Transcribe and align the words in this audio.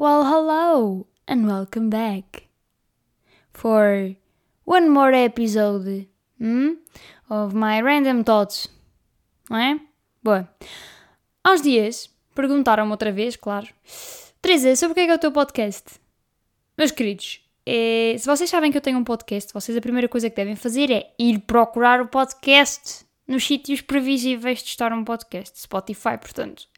Well, 0.00 0.24
hello 0.24 1.08
and 1.28 1.46
welcome 1.46 1.90
back 1.90 2.48
for 3.52 4.16
one 4.64 4.88
more 4.88 5.12
episode 5.12 6.06
hmm, 6.38 6.70
of 7.28 7.54
my 7.54 7.82
random 7.82 8.24
thoughts. 8.24 8.66
Não 9.50 9.58
é? 9.58 9.78
Boa. 10.22 10.48
Há 11.44 11.52
uns 11.52 11.60
dias 11.60 12.08
perguntaram-me 12.34 12.90
outra 12.90 13.12
vez, 13.12 13.36
claro, 13.36 13.68
Teresa, 14.40 14.74
sobre 14.74 14.92
o 14.92 14.94
que 14.94 15.00
é 15.02 15.04
que 15.04 15.12
é 15.12 15.14
o 15.16 15.18
teu 15.18 15.32
podcast? 15.32 16.00
Meus 16.78 16.92
queridos, 16.92 17.42
é, 17.66 18.16
se 18.18 18.24
vocês 18.24 18.48
sabem 18.48 18.72
que 18.72 18.78
eu 18.78 18.82
tenho 18.82 18.96
um 18.96 19.04
podcast, 19.04 19.52
vocês 19.52 19.76
a 19.76 19.82
primeira 19.82 20.08
coisa 20.08 20.30
que 20.30 20.36
devem 20.36 20.56
fazer 20.56 20.90
é 20.90 21.12
ir 21.18 21.40
procurar 21.40 22.00
o 22.00 22.08
podcast 22.08 23.04
nos 23.28 23.46
sítios 23.46 23.82
previsíveis 23.82 24.62
de 24.62 24.70
estar 24.70 24.94
um 24.94 25.04
podcast, 25.04 25.60
Spotify, 25.60 26.16
portanto. 26.18 26.69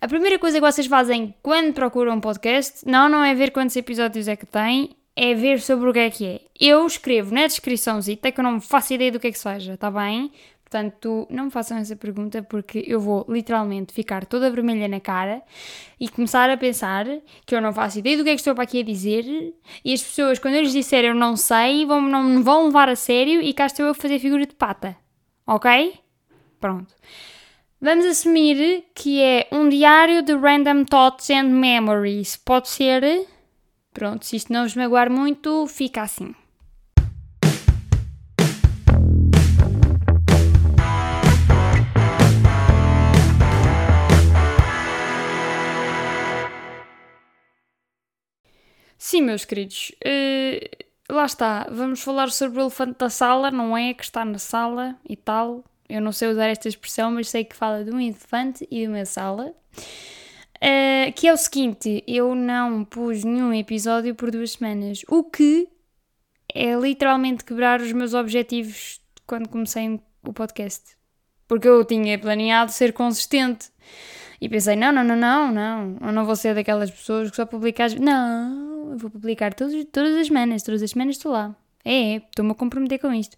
A 0.00 0.06
primeira 0.06 0.38
coisa 0.38 0.58
que 0.60 0.72
vocês 0.72 0.86
fazem 0.86 1.34
quando 1.42 1.72
procuram 1.72 2.14
um 2.14 2.20
podcast, 2.20 2.86
não, 2.86 3.08
não 3.08 3.24
é 3.24 3.34
ver 3.34 3.50
quantos 3.50 3.74
episódios 3.74 4.28
é 4.28 4.36
que 4.36 4.46
tem, 4.46 4.90
é 5.16 5.34
ver 5.34 5.60
sobre 5.60 5.90
o 5.90 5.92
que 5.92 5.98
é 5.98 6.10
que 6.10 6.24
é. 6.24 6.40
Eu 6.58 6.86
escrevo 6.86 7.34
na 7.34 7.46
descriçãozita 7.46 8.30
que 8.30 8.38
eu 8.38 8.44
não 8.44 8.60
faço 8.60 8.94
ideia 8.94 9.10
do 9.10 9.18
que 9.18 9.26
é 9.26 9.32
que 9.32 9.38
seja, 9.38 9.74
está 9.74 9.90
bem? 9.90 10.30
Portanto, 10.62 11.26
não 11.30 11.46
me 11.46 11.50
façam 11.50 11.78
essa 11.78 11.96
pergunta 11.96 12.42
porque 12.42 12.84
eu 12.86 13.00
vou 13.00 13.24
literalmente 13.26 13.92
ficar 13.92 14.26
toda 14.26 14.50
vermelha 14.50 14.86
na 14.86 15.00
cara 15.00 15.42
e 15.98 16.08
começar 16.10 16.50
a 16.50 16.58
pensar 16.58 17.06
que 17.46 17.54
eu 17.54 17.60
não 17.60 17.72
faço 17.72 17.98
ideia 17.98 18.18
do 18.18 18.22
que 18.22 18.28
é 18.30 18.34
que 18.34 18.40
estou 18.40 18.54
para 18.54 18.64
aqui 18.64 18.80
a 18.80 18.84
dizer 18.84 19.24
e 19.82 19.92
as 19.94 20.02
pessoas, 20.02 20.38
quando 20.38 20.54
eu 20.54 20.62
lhes 20.62 20.92
eu 20.92 21.14
não 21.14 21.36
sei, 21.36 21.86
vão, 21.86 22.02
não 22.02 22.22
me 22.22 22.42
vão 22.42 22.66
levar 22.66 22.90
a 22.90 22.94
sério 22.94 23.40
e 23.40 23.54
cá 23.54 23.64
estou 23.64 23.86
eu 23.86 23.92
a 23.92 23.94
fazer 23.94 24.18
figura 24.18 24.46
de 24.46 24.54
pata. 24.54 24.94
Ok? 25.46 25.98
Pronto. 26.60 26.94
Vamos 27.80 28.06
assumir 28.06 28.86
que 28.92 29.22
é 29.22 29.46
um 29.52 29.68
diário 29.68 30.20
de 30.20 30.34
random 30.34 30.84
thoughts 30.84 31.30
and 31.30 31.44
memories. 31.44 32.36
Pode 32.36 32.68
ser? 32.68 33.24
Pronto, 33.94 34.26
se 34.26 34.34
isto 34.34 34.52
não 34.52 34.64
vos 34.64 34.74
magoar 34.74 35.08
muito, 35.08 35.64
fica 35.68 36.02
assim. 36.02 36.34
Sim, 48.98 49.22
meus 49.22 49.44
queridos, 49.44 49.92
uh, 50.04 51.14
lá 51.14 51.26
está. 51.26 51.68
Vamos 51.70 52.02
falar 52.02 52.32
sobre 52.32 52.58
o 52.58 52.62
elefante 52.62 52.98
da 52.98 53.08
sala, 53.08 53.52
não 53.52 53.76
é? 53.76 53.94
Que 53.94 54.02
está 54.02 54.24
na 54.24 54.38
sala 54.38 54.96
e 55.08 55.16
tal. 55.16 55.62
Eu 55.88 56.00
não 56.00 56.12
sei 56.12 56.28
usar 56.28 56.48
esta 56.48 56.68
expressão, 56.68 57.10
mas 57.10 57.28
sei 57.28 57.44
que 57.44 57.56
fala 57.56 57.84
de 57.84 57.90
um 57.90 58.00
elefante 58.00 58.66
e 58.70 58.80
de 58.80 58.88
uma 58.88 59.04
sala. 59.04 59.54
Uh, 60.56 61.12
que 61.14 61.26
é 61.26 61.32
o 61.32 61.36
seguinte: 61.36 62.04
eu 62.06 62.34
não 62.34 62.84
pus 62.84 63.24
nenhum 63.24 63.54
episódio 63.54 64.14
por 64.14 64.30
duas 64.30 64.52
semanas, 64.52 65.02
o 65.08 65.24
que 65.24 65.68
é 66.52 66.74
literalmente 66.74 67.44
quebrar 67.44 67.80
os 67.80 67.92
meus 67.92 68.14
objetivos 68.14 69.00
quando 69.26 69.48
comecei 69.48 70.00
o 70.22 70.32
podcast. 70.32 70.96
Porque 71.46 71.68
eu 71.68 71.84
tinha 71.84 72.18
planeado 72.18 72.72
ser 72.72 72.92
consistente. 72.92 73.70
E 74.40 74.48
pensei, 74.48 74.76
não, 74.76 74.92
não, 74.92 75.02
não, 75.02 75.16
não, 75.16 75.52
não, 75.52 75.96
eu 76.00 76.12
não 76.12 76.24
vou 76.24 76.36
ser 76.36 76.54
daquelas 76.54 76.90
pessoas 76.90 77.30
que 77.30 77.36
só 77.36 77.44
publicam. 77.44 77.88
Não, 78.00 78.92
eu 78.92 78.98
vou 78.98 79.10
publicar 79.10 79.52
todos, 79.52 79.84
todas 79.90 80.14
as 80.16 80.28
semanas, 80.28 80.62
todas 80.62 80.82
as 80.82 80.90
semanas 80.90 81.16
estou 81.16 81.32
lá. 81.32 81.56
É, 81.84 82.16
estou-me 82.16 82.52
a 82.52 82.54
comprometer 82.54 82.98
com 82.98 83.12
isto. 83.12 83.36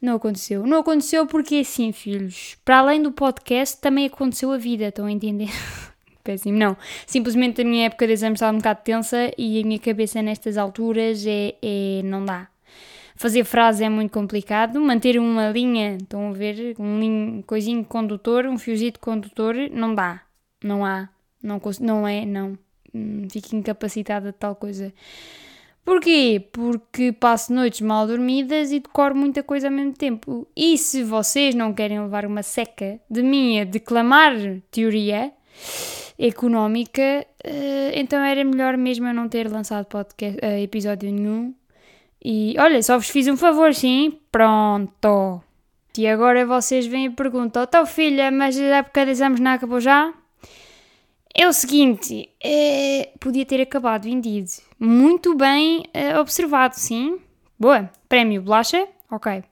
Não 0.00 0.16
aconteceu. 0.16 0.66
Não 0.66 0.78
aconteceu 0.78 1.26
porque, 1.26 1.56
assim, 1.56 1.92
filhos, 1.92 2.56
para 2.64 2.78
além 2.78 3.02
do 3.02 3.12
podcast, 3.12 3.80
também 3.80 4.06
aconteceu 4.06 4.50
a 4.52 4.56
vida, 4.56 4.88
estão 4.88 5.06
a 5.06 5.12
entender? 5.12 5.50
Péssimo, 6.24 6.56
não. 6.56 6.76
Simplesmente 7.06 7.62
a 7.62 7.64
minha 7.64 7.86
época 7.86 8.06
de 8.06 8.12
exame 8.12 8.34
estava 8.34 8.52
um 8.52 8.58
bocado 8.58 8.80
tensa 8.84 9.32
e 9.36 9.60
a 9.60 9.64
minha 9.64 9.78
cabeça 9.78 10.22
nestas 10.22 10.56
alturas 10.56 11.26
é, 11.26 11.54
é 11.60 12.02
não 12.04 12.24
dá. 12.24 12.48
Fazer 13.16 13.44
frase 13.44 13.84
é 13.84 13.88
muito 13.88 14.10
complicado, 14.10 14.80
manter 14.80 15.18
uma 15.18 15.50
linha, 15.50 15.96
estão 15.96 16.30
a 16.30 16.32
ver, 16.32 16.74
um 16.78 17.42
coisinho 17.42 17.84
condutor, 17.84 18.46
um 18.46 18.58
fiozito 18.58 18.98
condutor, 18.98 19.54
não 19.70 19.94
dá. 19.94 20.22
Não 20.62 20.84
há. 20.84 21.08
Não, 21.42 21.60
não 21.80 22.08
é, 22.08 22.24
não. 22.24 22.58
Hum, 22.94 23.26
fico 23.30 23.54
incapacitada 23.54 24.32
de 24.32 24.38
tal 24.38 24.54
coisa. 24.54 24.92
Porquê? 25.84 26.48
Porque 26.52 27.12
passo 27.12 27.52
noites 27.52 27.80
mal 27.80 28.06
dormidas 28.06 28.70
e 28.70 28.78
decoro 28.78 29.16
muita 29.16 29.42
coisa 29.42 29.66
ao 29.66 29.72
mesmo 29.72 29.92
tempo. 29.92 30.46
E 30.56 30.78
se 30.78 31.02
vocês 31.02 31.54
não 31.54 31.72
querem 31.72 32.00
levar 32.00 32.24
uma 32.24 32.42
seca 32.42 33.00
de 33.10 33.22
mim 33.22 33.60
a 33.60 33.64
declamar 33.64 34.34
teoria 34.70 35.32
económica, 36.18 37.26
eh, 37.42 37.92
então 37.94 38.22
era 38.22 38.44
melhor 38.44 38.76
mesmo 38.76 39.08
eu 39.08 39.14
não 39.14 39.28
ter 39.28 39.50
lançado 39.50 39.86
podcast, 39.86 40.38
eh, 40.40 40.62
episódio 40.62 41.10
nenhum. 41.10 41.52
E 42.24 42.54
olha, 42.58 42.80
só 42.82 42.96
vos 42.96 43.10
fiz 43.10 43.26
um 43.26 43.36
favor, 43.36 43.74
sim? 43.74 44.20
Pronto. 44.30 45.42
E 45.98 46.06
agora 46.06 46.46
vocês 46.46 46.86
vêm 46.86 47.06
e 47.06 47.10
perguntam: 47.10 47.64
Então, 47.64 47.84
filha, 47.84 48.30
mas 48.30 48.58
a 48.58 48.62
época 48.62 49.04
de 49.04 49.10
exames 49.10 49.40
não 49.40 49.50
acabou 49.50 49.80
já? 49.80 50.14
É 51.34 51.48
o 51.48 51.52
seguinte, 51.52 52.28
é, 52.42 53.10
podia 53.18 53.46
ter 53.46 53.60
acabado 53.60 54.04
vendido. 54.04 54.50
Muito 54.78 55.34
bem 55.34 55.84
é, 55.94 56.18
observado, 56.18 56.74
sim. 56.76 57.18
Boa. 57.58 57.90
Prémio 58.08 58.42
bolacha? 58.42 58.86
Ok. 59.10 59.42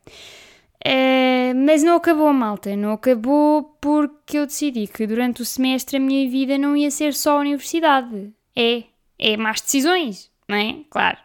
É, 0.85 1.55
mas 1.55 1.83
não 1.83 1.97
acabou, 1.97 2.33
malta. 2.33 2.75
Não 2.77 2.93
acabou 2.93 3.77
porque 3.81 4.39
eu 4.39 4.47
decidi 4.47 4.87
que 4.87 5.07
durante 5.07 5.43
o 5.43 5.45
semestre 5.45 5.97
a 5.97 6.01
minha 6.01 6.29
vida 6.29 6.59
não 6.59 6.77
ia 6.77 6.91
ser 6.91 7.15
só 7.15 7.39
a 7.39 7.41
universidade. 7.41 8.31
É. 8.57 8.85
É 9.19 9.37
más 9.37 9.61
decisões, 9.61 10.31
não 10.49 10.57
é? 10.57 10.77
Claro. 10.89 11.19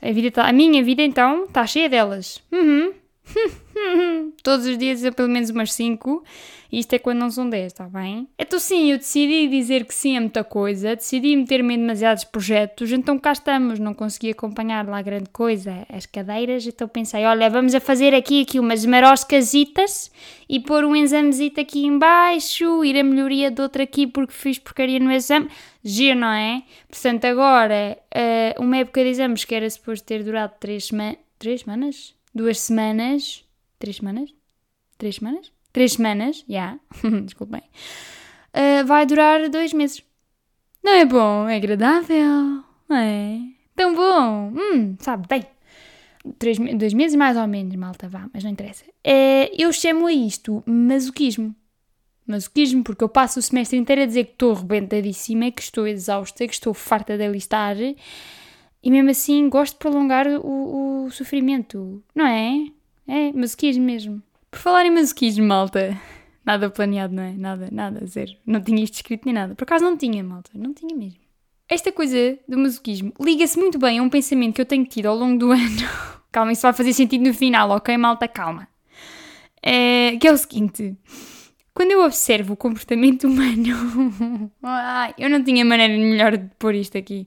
A, 0.00 0.12
vida 0.12 0.30
tá, 0.30 0.48
a 0.48 0.52
minha 0.52 0.82
vida, 0.82 1.02
então, 1.02 1.44
está 1.44 1.66
cheia 1.66 1.90
delas. 1.90 2.42
Uhum. 2.50 2.94
Todos 4.42 4.66
os 4.66 4.78
dias, 4.78 5.02
pelo 5.14 5.28
menos 5.28 5.50
umas 5.50 5.72
5. 5.72 6.22
Isto 6.70 6.94
é 6.94 6.98
quando 6.98 7.20
não 7.20 7.30
são 7.30 7.48
10, 7.48 7.66
está 7.66 7.88
bem? 7.88 8.28
Então, 8.36 8.58
sim, 8.58 8.90
eu 8.90 8.98
decidi 8.98 9.46
dizer 9.46 9.84
que 9.84 9.94
sim 9.94 10.16
a 10.16 10.20
muita 10.20 10.42
coisa, 10.42 10.96
decidi 10.96 11.36
meter-me 11.36 11.74
em 11.74 11.78
demasiados 11.78 12.24
projetos, 12.24 12.90
então 12.90 13.16
cá 13.16 13.30
estamos. 13.30 13.78
Não 13.78 13.94
consegui 13.94 14.30
acompanhar 14.30 14.86
lá 14.86 15.00
grande 15.00 15.30
coisa 15.30 15.86
as 15.88 16.04
cadeiras, 16.04 16.66
então 16.66 16.88
pensei: 16.88 17.24
olha, 17.24 17.48
vamos 17.48 17.74
a 17.76 17.80
fazer 17.80 18.12
aqui, 18.12 18.42
aqui 18.42 18.58
umas 18.58 18.84
maroscasitas 18.84 20.10
e 20.48 20.58
pôr 20.58 20.84
um 20.84 20.96
examezito 20.96 21.60
aqui 21.60 21.86
embaixo, 21.86 22.84
ir 22.84 22.98
a 22.98 23.04
melhoria 23.04 23.52
de 23.52 23.62
outra 23.62 23.84
aqui 23.84 24.06
porque 24.06 24.32
fiz 24.32 24.58
porcaria 24.58 24.98
no 24.98 25.12
exame. 25.12 25.48
Giro, 25.84 26.18
não 26.18 26.32
é? 26.32 26.62
Portanto, 26.88 27.24
agora, 27.26 27.96
uh, 28.12 28.62
uma 28.62 28.78
época 28.78 29.02
de 29.04 29.10
exames 29.10 29.44
que 29.44 29.54
era 29.54 29.68
suposto 29.70 30.04
ter 30.04 30.24
durado 30.24 30.54
3 30.58 30.86
semanas. 30.86 31.18
3 31.38 31.60
semanas? 31.60 32.14
Duas 32.34 32.58
semanas. 32.58 33.44
Três 33.78 33.96
semanas? 33.96 34.34
Três 34.98 35.16
semanas? 35.16 35.52
Três 35.72 35.92
semanas, 35.92 36.44
já. 36.48 36.78
Yeah. 37.02 37.20
Desculpem. 37.22 37.62
Uh, 38.54 38.86
vai 38.86 39.06
durar 39.06 39.48
dois 39.48 39.72
meses. 39.72 40.02
Não 40.82 40.92
é 40.92 41.04
bom? 41.04 41.48
É 41.48 41.56
agradável? 41.56 42.62
Não 42.88 42.96
é? 42.96 43.40
Tão 43.74 43.94
bom? 43.94 44.52
Hum, 44.54 44.96
sabe 45.00 45.26
bem. 45.28 45.44
Três, 46.38 46.58
dois 46.58 46.94
meses 46.94 47.16
mais 47.16 47.36
ou 47.36 47.46
menos, 47.46 47.74
malta, 47.74 48.08
vá, 48.08 48.28
mas 48.32 48.44
não 48.44 48.50
interessa. 48.50 48.84
Uh, 48.84 49.50
eu 49.58 49.72
chamo 49.72 50.06
a 50.06 50.12
isto 50.12 50.62
masoquismo. 50.66 51.54
Masoquismo, 52.26 52.82
porque 52.82 53.04
eu 53.04 53.08
passo 53.08 53.38
o 53.38 53.42
semestre 53.42 53.76
inteiro 53.76 54.02
a 54.02 54.06
dizer 54.06 54.24
que 54.24 54.32
estou 54.32 54.54
rebentadíssima, 54.54 55.50
que 55.50 55.60
estou 55.60 55.86
exausta, 55.86 56.46
que 56.46 56.54
estou 56.54 56.72
farta 56.72 57.18
de 57.18 57.24
alistar 57.24 57.76
e 58.84 58.90
mesmo 58.90 59.10
assim 59.10 59.48
gosto 59.48 59.72
de 59.72 59.78
prolongar 59.78 60.26
o, 60.28 61.06
o 61.06 61.10
sofrimento, 61.10 62.04
não 62.14 62.26
é? 62.26 62.66
É, 63.08 63.32
masoquismo 63.32 63.82
mesmo. 63.82 64.22
Por 64.50 64.60
falar 64.60 64.84
em 64.84 64.90
masoquismo, 64.90 65.46
malta. 65.46 65.98
Nada 66.44 66.68
planeado, 66.68 67.14
não 67.14 67.22
é? 67.22 67.32
Nada, 67.32 67.68
nada, 67.72 68.04
zero. 68.06 68.32
Não 68.46 68.60
tinha 68.60 68.84
isto 68.84 68.96
escrito 68.96 69.24
nem 69.24 69.34
nada. 69.34 69.54
Por 69.54 69.64
acaso 69.64 69.82
não 69.82 69.96
tinha, 69.96 70.22
malta. 70.22 70.50
Não 70.54 70.74
tinha 70.74 70.94
mesmo. 70.94 71.18
Esta 71.66 71.90
coisa 71.90 72.38
do 72.46 72.58
masoquismo 72.58 73.14
liga-se 73.18 73.58
muito 73.58 73.78
bem 73.78 73.98
a 73.98 74.02
um 74.02 74.10
pensamento 74.10 74.56
que 74.56 74.60
eu 74.60 74.66
tenho 74.66 74.84
tido 74.84 75.06
ao 75.06 75.16
longo 75.16 75.38
do 75.38 75.50
ano. 75.52 75.88
calma, 76.30 76.52
isso 76.52 76.62
vai 76.62 76.74
fazer 76.74 76.92
sentido 76.92 77.24
no 77.26 77.32
final, 77.32 77.70
ok, 77.70 77.96
malta? 77.96 78.28
Calma. 78.28 78.68
É, 79.62 80.18
que 80.18 80.28
é 80.28 80.32
o 80.32 80.36
seguinte. 80.36 80.94
Quando 81.72 81.90
eu 81.90 82.04
observo 82.04 82.52
o 82.52 82.56
comportamento 82.56 83.24
humano. 83.28 84.52
ai, 84.62 85.14
eu 85.16 85.30
não 85.30 85.42
tinha 85.42 85.64
maneira 85.64 85.94
melhor 85.94 86.36
de 86.36 86.50
pôr 86.58 86.74
isto 86.74 86.98
aqui. 86.98 87.26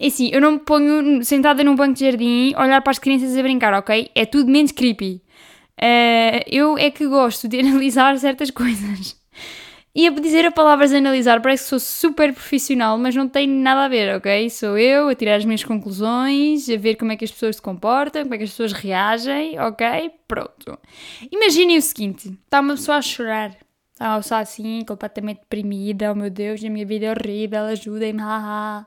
É 0.00 0.06
assim, 0.06 0.30
eu 0.32 0.40
não 0.40 0.52
me 0.52 0.58
ponho 0.60 1.24
sentada 1.24 1.64
num 1.64 1.74
banco 1.74 1.94
de 1.94 2.04
jardim 2.04 2.54
olhar 2.56 2.80
para 2.82 2.92
as 2.92 2.98
crianças 2.98 3.36
a 3.36 3.42
brincar, 3.42 3.74
ok? 3.74 4.10
É 4.14 4.24
tudo 4.24 4.50
menos 4.50 4.70
creepy. 4.70 5.20
Uh, 5.80 6.42
eu 6.46 6.78
é 6.78 6.90
que 6.90 7.06
gosto 7.06 7.48
de 7.48 7.58
analisar 7.60 8.16
certas 8.18 8.50
coisas. 8.50 9.16
E 9.94 10.06
a 10.06 10.10
dizer 10.10 10.46
a 10.46 10.52
palavras 10.52 10.92
analisar 10.92 11.42
parece 11.42 11.64
que 11.64 11.70
sou 11.70 11.80
super 11.80 12.32
profissional, 12.32 12.96
mas 12.96 13.16
não 13.16 13.28
tem 13.28 13.48
nada 13.48 13.86
a 13.86 13.88
ver, 13.88 14.14
ok? 14.16 14.48
Sou 14.50 14.78
eu 14.78 15.08
a 15.08 15.14
tirar 15.16 15.34
as 15.34 15.44
minhas 15.44 15.64
conclusões, 15.64 16.70
a 16.70 16.76
ver 16.76 16.94
como 16.94 17.10
é 17.10 17.16
que 17.16 17.24
as 17.24 17.32
pessoas 17.32 17.56
se 17.56 17.62
comportam, 17.62 18.22
como 18.22 18.34
é 18.34 18.38
que 18.38 18.44
as 18.44 18.50
pessoas 18.50 18.72
reagem, 18.72 19.58
ok? 19.58 20.12
Pronto. 20.28 20.78
Imaginem 21.32 21.78
o 21.78 21.82
seguinte: 21.82 22.28
está 22.44 22.60
uma 22.60 22.74
pessoa 22.74 22.98
a 22.98 23.02
chorar, 23.02 23.56
Estava 23.98 24.22
só 24.22 24.36
assim, 24.36 24.84
completamente 24.86 25.40
deprimida. 25.40 26.12
Oh 26.12 26.14
meu 26.14 26.30
Deus, 26.30 26.62
a 26.62 26.70
minha 26.70 26.86
vida 26.86 27.06
é 27.06 27.10
horrível, 27.10 27.64
ajudem-me. 27.64 28.22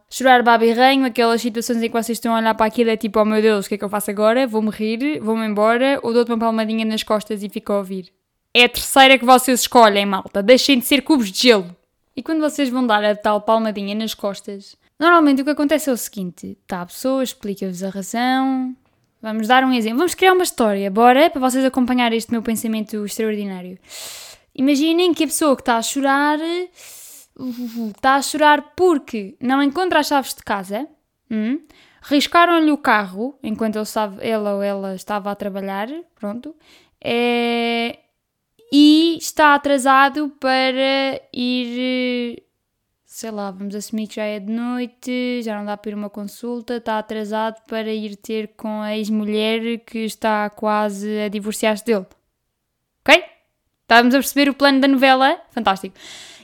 Chorar 0.09 0.41
babirranho, 0.41 1.05
aquelas 1.05 1.41
situações 1.41 1.83
em 1.83 1.87
que 1.87 1.91
vocês 1.91 2.17
estão 2.17 2.33
a 2.33 2.37
olhar 2.37 2.55
para 2.55 2.67
aquilo 2.67 2.91
é 2.91 2.95
tipo, 2.95 3.19
oh 3.19 3.25
meu 3.25 3.41
Deus, 3.41 3.65
o 3.65 3.67
que 3.67 3.75
é 3.75 3.77
que 3.77 3.83
eu 3.83 3.89
faço 3.89 4.09
agora? 4.09 4.47
Vou-me 4.47 4.69
rir, 4.69 5.19
vou-me 5.19 5.45
embora, 5.45 5.99
ou 6.01 6.13
dou-te 6.13 6.31
uma 6.31 6.37
palmadinha 6.37 6.85
nas 6.85 7.03
costas 7.03 7.43
e 7.43 7.49
fico 7.49 7.73
a 7.73 7.79
ouvir. 7.79 8.05
É 8.53 8.63
a 8.63 8.69
terceira 8.69 9.19
que 9.19 9.25
vocês 9.25 9.59
escolhem, 9.59 10.05
malta. 10.05 10.41
Deixem 10.41 10.79
de 10.79 10.85
ser 10.85 11.01
cubos 11.01 11.29
de 11.29 11.41
gelo. 11.41 11.75
E 12.15 12.23
quando 12.23 12.39
vocês 12.39 12.69
vão 12.69 12.87
dar 12.87 13.03
a 13.03 13.13
tal 13.13 13.41
palmadinha 13.41 13.93
nas 13.93 14.13
costas, 14.13 14.77
normalmente 14.97 15.41
o 15.41 15.43
que 15.43 15.51
acontece 15.51 15.89
é 15.89 15.93
o 15.93 15.97
seguinte: 15.97 16.57
está 16.61 16.83
a 16.83 16.85
pessoa, 16.85 17.21
explica-vos 17.21 17.83
a 17.83 17.89
razão. 17.89 18.73
Vamos 19.21 19.45
dar 19.49 19.65
um 19.65 19.73
exemplo. 19.73 19.97
Vamos 19.97 20.15
criar 20.15 20.31
uma 20.31 20.43
história, 20.43 20.89
bora? 20.89 21.29
Para 21.29 21.41
vocês 21.41 21.65
acompanharem 21.65 22.17
este 22.17 22.31
meu 22.31 22.41
pensamento 22.41 23.05
extraordinário. 23.05 23.77
Imaginem 24.53 25.13
que 25.13 25.23
a 25.23 25.27
pessoa 25.27 25.55
que 25.55 25.61
está 25.61 25.77
a 25.77 25.81
chorar 25.81 26.39
está 27.95 28.15
a 28.15 28.21
chorar 28.21 28.73
porque 28.75 29.35
não 29.39 29.63
encontra 29.63 29.99
as 29.99 30.07
chaves 30.07 30.33
de 30.33 30.43
casa, 30.43 30.87
hum, 31.29 31.59
riscaram-lhe 32.01 32.71
o 32.71 32.77
carro 32.77 33.37
enquanto 33.41 33.75
ele, 33.75 33.83
estava, 33.83 34.23
ele 34.23 34.37
ou 34.37 34.61
ela 34.61 34.95
estava 34.95 35.31
a 35.31 35.35
trabalhar, 35.35 35.87
pronto, 36.15 36.55
é, 37.03 37.99
e 38.71 39.17
está 39.17 39.55
atrasado 39.55 40.29
para 40.39 41.21
ir, 41.33 42.43
sei 43.05 43.31
lá, 43.31 43.51
vamos 43.51 43.75
assumir 43.75 44.07
que 44.07 44.15
já 44.15 44.23
é 44.23 44.39
de 44.39 44.51
noite, 44.51 45.41
já 45.43 45.57
não 45.57 45.65
dá 45.65 45.77
para 45.77 45.91
ir 45.91 45.95
uma 45.95 46.09
consulta, 46.09 46.77
está 46.77 46.99
atrasado 46.99 47.61
para 47.67 47.91
ir 47.91 48.15
ter 48.15 48.49
com 48.55 48.81
a 48.81 48.95
ex-mulher 48.95 49.79
que 49.79 49.99
está 49.99 50.49
quase 50.49 51.19
a 51.21 51.27
divorciar-se 51.27 51.85
dele. 51.85 52.05
Ok? 53.01 53.40
Estávamos 53.91 54.15
a 54.15 54.19
perceber 54.19 54.49
o 54.49 54.53
plano 54.53 54.79
da 54.79 54.87
novela? 54.87 55.37
Fantástico. 55.51 55.93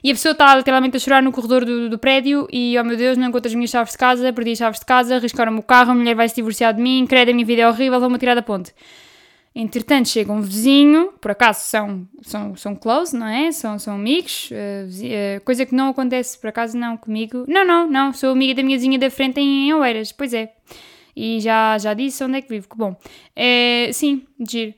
E 0.03 0.11
a 0.11 0.13
pessoa 0.13 0.33
está 0.33 0.53
literalmente 0.53 0.97
a 0.97 0.99
chorar 0.99 1.23
no 1.23 1.31
corredor 1.31 1.63
do, 1.63 1.89
do, 1.89 1.97
prédio 1.97 2.45
e, 2.51 2.77
oh 2.77 2.83
meu 2.83 2.97
Deus, 2.97 3.17
não 3.17 3.29
encontro 3.29 3.47
as 3.47 3.55
minhas 3.55 3.69
chaves 3.69 3.93
de 3.93 3.97
casa, 3.97 4.33
perdi 4.33 4.51
as 4.51 4.57
chaves 4.57 4.81
de 4.81 4.85
casa, 4.85 5.15
arriscaram-me 5.15 5.57
o 5.57 5.63
carro, 5.63 5.91
a 5.91 5.95
mulher 5.95 6.13
vai 6.13 6.27
se 6.27 6.35
divorciar 6.35 6.73
de 6.73 6.81
mim, 6.81 7.05
credo, 7.07 7.31
a 7.31 7.33
minha 7.33 7.45
vida 7.45 7.61
é 7.61 7.69
horrível, 7.69 8.01
vou-me 8.01 8.17
tirar 8.17 8.35
da 8.35 8.41
ponte. 8.41 8.75
Entretanto, 9.55 10.09
chega 10.09 10.29
um 10.29 10.41
vizinho, 10.41 11.13
por 11.21 11.31
acaso 11.31 11.61
são, 11.61 12.05
são, 12.21 12.53
são 12.57 12.75
close, 12.75 13.15
não 13.15 13.27
é? 13.27 13.49
São, 13.53 13.79
são 13.79 13.95
amigos, 13.95 14.49
uh, 14.51 15.41
coisa 15.45 15.65
que 15.65 15.73
não 15.73 15.87
acontece, 15.87 16.37
por 16.37 16.49
acaso 16.49 16.77
não 16.77 16.97
comigo. 16.97 17.45
Não, 17.47 17.65
não, 17.65 17.89
não, 17.89 18.11
sou 18.11 18.31
amiga 18.31 18.55
da 18.55 18.61
minha 18.61 18.77
vizinha 18.77 18.99
da 18.99 19.09
frente 19.09 19.39
em, 19.39 19.69
em 19.69 19.73
Oeiras, 19.73 20.11
pois 20.11 20.33
é. 20.33 20.51
E 21.15 21.39
já, 21.39 21.77
já 21.77 21.93
disse 21.93 22.21
onde 22.25 22.39
é 22.39 22.41
que 22.41 22.49
vivo, 22.49 22.67
que 22.67 22.75
bom. 22.75 22.93
É, 23.33 23.89
sim, 23.93 24.27
giro. 24.37 24.73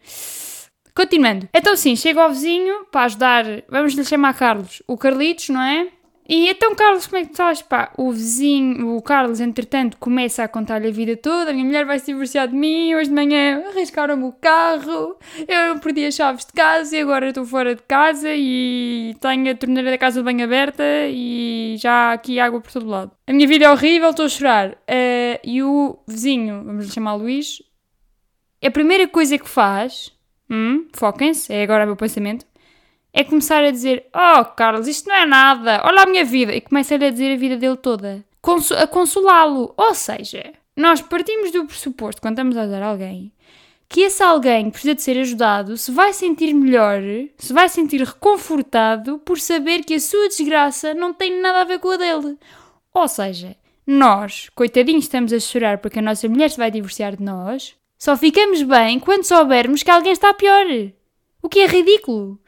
Continuando. 0.99 1.47
Então 1.53 1.77
sim, 1.77 1.95
chega 1.95 2.21
ao 2.21 2.29
vizinho 2.29 2.83
para 2.91 3.05
ajudar, 3.05 3.45
vamos 3.69 3.93
lhe 3.93 4.03
chamar 4.03 4.33
Carlos, 4.33 4.83
o 4.85 4.97
Carlitos, 4.97 5.47
não 5.47 5.61
é? 5.61 5.87
E 6.27 6.49
então, 6.49 6.75
Carlos, 6.75 7.07
como 7.07 7.21
é 7.21 7.25
que 7.25 7.31
estás? 7.31 7.61
Pá, 7.61 7.93
o 7.97 8.11
vizinho, 8.11 8.97
o 8.97 9.01
Carlos, 9.01 9.39
entretanto, 9.39 9.95
começa 9.95 10.43
a 10.43 10.47
contar-lhe 10.49 10.89
a 10.89 10.91
vida 10.91 11.15
toda. 11.15 11.51
A 11.51 11.53
minha 11.53 11.65
mulher 11.65 11.85
vai 11.85 11.97
se 11.99 12.07
divorciar 12.07 12.49
de 12.49 12.53
mim. 12.53 12.93
Hoje 12.95 13.07
de 13.09 13.15
manhã 13.15 13.63
arriscaram-me 13.69 14.25
o 14.25 14.33
carro. 14.33 15.15
Eu 15.47 15.79
perdi 15.79 16.05
as 16.05 16.15
chaves 16.15 16.45
de 16.45 16.51
casa 16.51 16.97
e 16.97 16.99
agora 16.99 17.29
estou 17.29 17.45
fora 17.45 17.73
de 17.73 17.81
casa 17.83 18.29
e 18.35 19.15
tenho 19.21 19.49
a 19.49 19.55
torneira 19.55 19.91
da 19.91 19.97
casa 19.97 20.21
banho 20.21 20.43
aberta 20.43 20.83
e 21.07 21.77
já 21.79 22.09
há 22.09 22.11
aqui 22.11 22.41
água 22.41 22.59
por 22.59 22.73
todo 22.73 22.85
lado. 22.89 23.11
A 23.25 23.31
minha 23.31 23.47
vida 23.47 23.63
é 23.63 23.71
horrível, 23.71 24.09
estou 24.09 24.25
a 24.25 24.29
chorar. 24.29 24.71
Uh, 24.71 25.39
e 25.45 25.63
o 25.63 25.97
vizinho, 26.05 26.61
vamos 26.65 26.85
lhe 26.87 26.91
chamar 26.91 27.15
Luís, 27.15 27.63
a 28.61 28.69
primeira 28.69 29.07
coisa 29.07 29.37
que 29.37 29.47
faz 29.47 30.18
hum, 30.49 30.87
foquem-se, 30.93 31.53
é 31.53 31.63
agora 31.63 31.83
o 31.83 31.87
meu 31.87 31.95
pensamento, 31.95 32.45
é 33.13 33.23
começar 33.23 33.63
a 33.63 33.71
dizer: 33.71 34.05
Oh, 34.13 34.45
Carlos, 34.45 34.87
isto 34.87 35.07
não 35.07 35.15
é 35.15 35.25
nada, 35.25 35.81
olha 35.85 36.03
a 36.03 36.05
minha 36.05 36.25
vida. 36.25 36.53
E 36.53 36.61
começa-lhe 36.61 37.05
a 37.05 37.09
dizer 37.09 37.33
a 37.33 37.37
vida 37.37 37.57
dele 37.57 37.77
toda, 37.77 38.23
a 38.77 38.87
consolá-lo. 38.87 39.73
Ou 39.75 39.93
seja, 39.93 40.53
nós 40.75 41.01
partimos 41.01 41.51
do 41.51 41.65
pressuposto, 41.65 42.21
quando 42.21 42.33
estamos 42.33 42.57
a 42.57 42.61
ajudar 42.61 42.83
alguém, 42.83 43.31
que 43.87 44.01
esse 44.01 44.21
alguém 44.21 44.69
precisa 44.69 44.93
de 44.93 45.01
ser 45.01 45.19
ajudado 45.19 45.75
se 45.75 45.91
vai 45.91 46.13
sentir 46.13 46.53
melhor, 46.53 47.01
se 47.37 47.51
vai 47.51 47.67
sentir 47.67 48.01
reconfortado 48.03 49.17
por 49.19 49.39
saber 49.39 49.83
que 49.83 49.95
a 49.95 49.99
sua 49.99 50.27
desgraça 50.27 50.93
não 50.93 51.13
tem 51.13 51.41
nada 51.41 51.61
a 51.61 51.63
ver 51.65 51.79
com 51.79 51.89
a 51.89 51.97
dele. 51.97 52.37
Ou 52.93 53.07
seja, 53.07 53.55
nós, 53.85 54.49
coitadinhos, 54.53 55.05
estamos 55.05 55.33
a 55.33 55.39
chorar 55.39 55.79
porque 55.79 55.97
a 55.97 56.01
nossa 56.03 56.29
mulher 56.29 56.51
se 56.51 56.57
vai 56.57 56.69
divorciar 56.69 57.15
de 57.15 57.23
nós, 57.23 57.75
só 57.99 58.15
ficamos 58.15 58.61
bem 58.63 58.97
quando 58.97 59.25
soubermos 59.25 59.83
que 59.83 59.91
alguém 59.91 60.13
está 60.13 60.33
pior. 60.33 60.65
O 61.43 61.49
que 61.49 61.59
é 61.59 61.67
ridículo. 61.67 62.39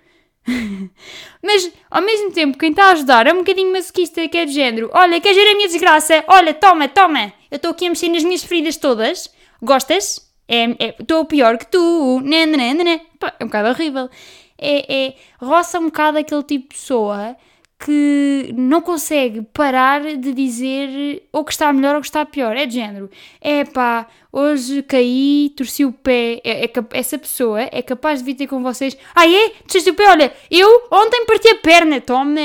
Mas, 1.43 1.71
ao 1.89 2.01
mesmo 2.01 2.31
tempo, 2.31 2.57
quem 2.57 2.71
está 2.71 2.85
a 2.85 2.91
ajudar 2.91 3.27
é 3.27 3.33
um 3.33 3.39
bocadinho 3.39 3.71
masoquista, 3.73 4.25
que 4.29 4.37
é 4.37 4.45
de 4.45 4.53
género: 4.53 4.89
Olha, 4.93 5.19
queres 5.19 5.37
ver 5.37 5.51
a 5.51 5.55
minha 5.55 5.67
desgraça? 5.67 6.23
Olha, 6.27 6.53
toma, 6.53 6.87
toma! 6.87 7.33
Eu 7.51 7.57
estou 7.57 7.71
aqui 7.71 7.85
a 7.85 7.89
mexer 7.89 8.07
nas 8.07 8.23
minhas 8.23 8.45
feridas 8.45 8.77
todas. 8.77 9.29
Gostas? 9.61 10.31
Estou 10.47 11.19
é, 11.19 11.21
é, 11.21 11.25
pior 11.25 11.57
que 11.57 11.67
tu. 11.67 12.21
Né, 12.23 12.45
né, 12.45 12.73
né, 12.73 12.83
né. 12.83 13.01
é 13.39 13.43
um 13.43 13.47
bocado 13.47 13.69
horrível. 13.69 14.09
É, 14.57 15.07
é, 15.07 15.15
roça 15.37 15.79
um 15.79 15.85
bocado 15.85 16.17
aquele 16.17 16.43
tipo 16.43 16.69
de 16.69 16.75
pessoa 16.75 17.35
que 17.83 18.53
não 18.55 18.79
consegue 18.79 19.41
parar 19.41 20.01
de 20.01 20.33
dizer 20.33 21.23
ou 21.31 21.43
que 21.43 21.51
está 21.51 21.73
melhor 21.73 21.95
ou 21.95 22.01
que 22.01 22.07
está 22.07 22.23
pior. 22.23 22.55
É 22.55 22.67
de 22.67 22.75
género. 22.75 23.09
É 23.41 23.65
pá, 23.65 24.07
hoje 24.31 24.83
caí, 24.83 25.51
torci 25.57 25.83
o 25.83 25.91
pé. 25.91 26.39
É, 26.43 26.65
é, 26.65 26.71
essa 26.91 27.17
pessoa 27.17 27.59
é 27.59 27.81
capaz 27.81 28.19
de 28.19 28.25
vir 28.25 28.35
ter 28.35 28.47
com 28.47 28.61
vocês. 28.61 28.95
Ah, 29.15 29.27
é? 29.27 29.49
Torci 29.67 29.89
o 29.89 29.95
pé? 29.95 30.09
Olha, 30.09 30.33
eu 30.51 30.87
ontem 30.91 31.25
parti 31.25 31.49
a 31.49 31.55
perna, 31.55 31.99
toma. 31.99 32.39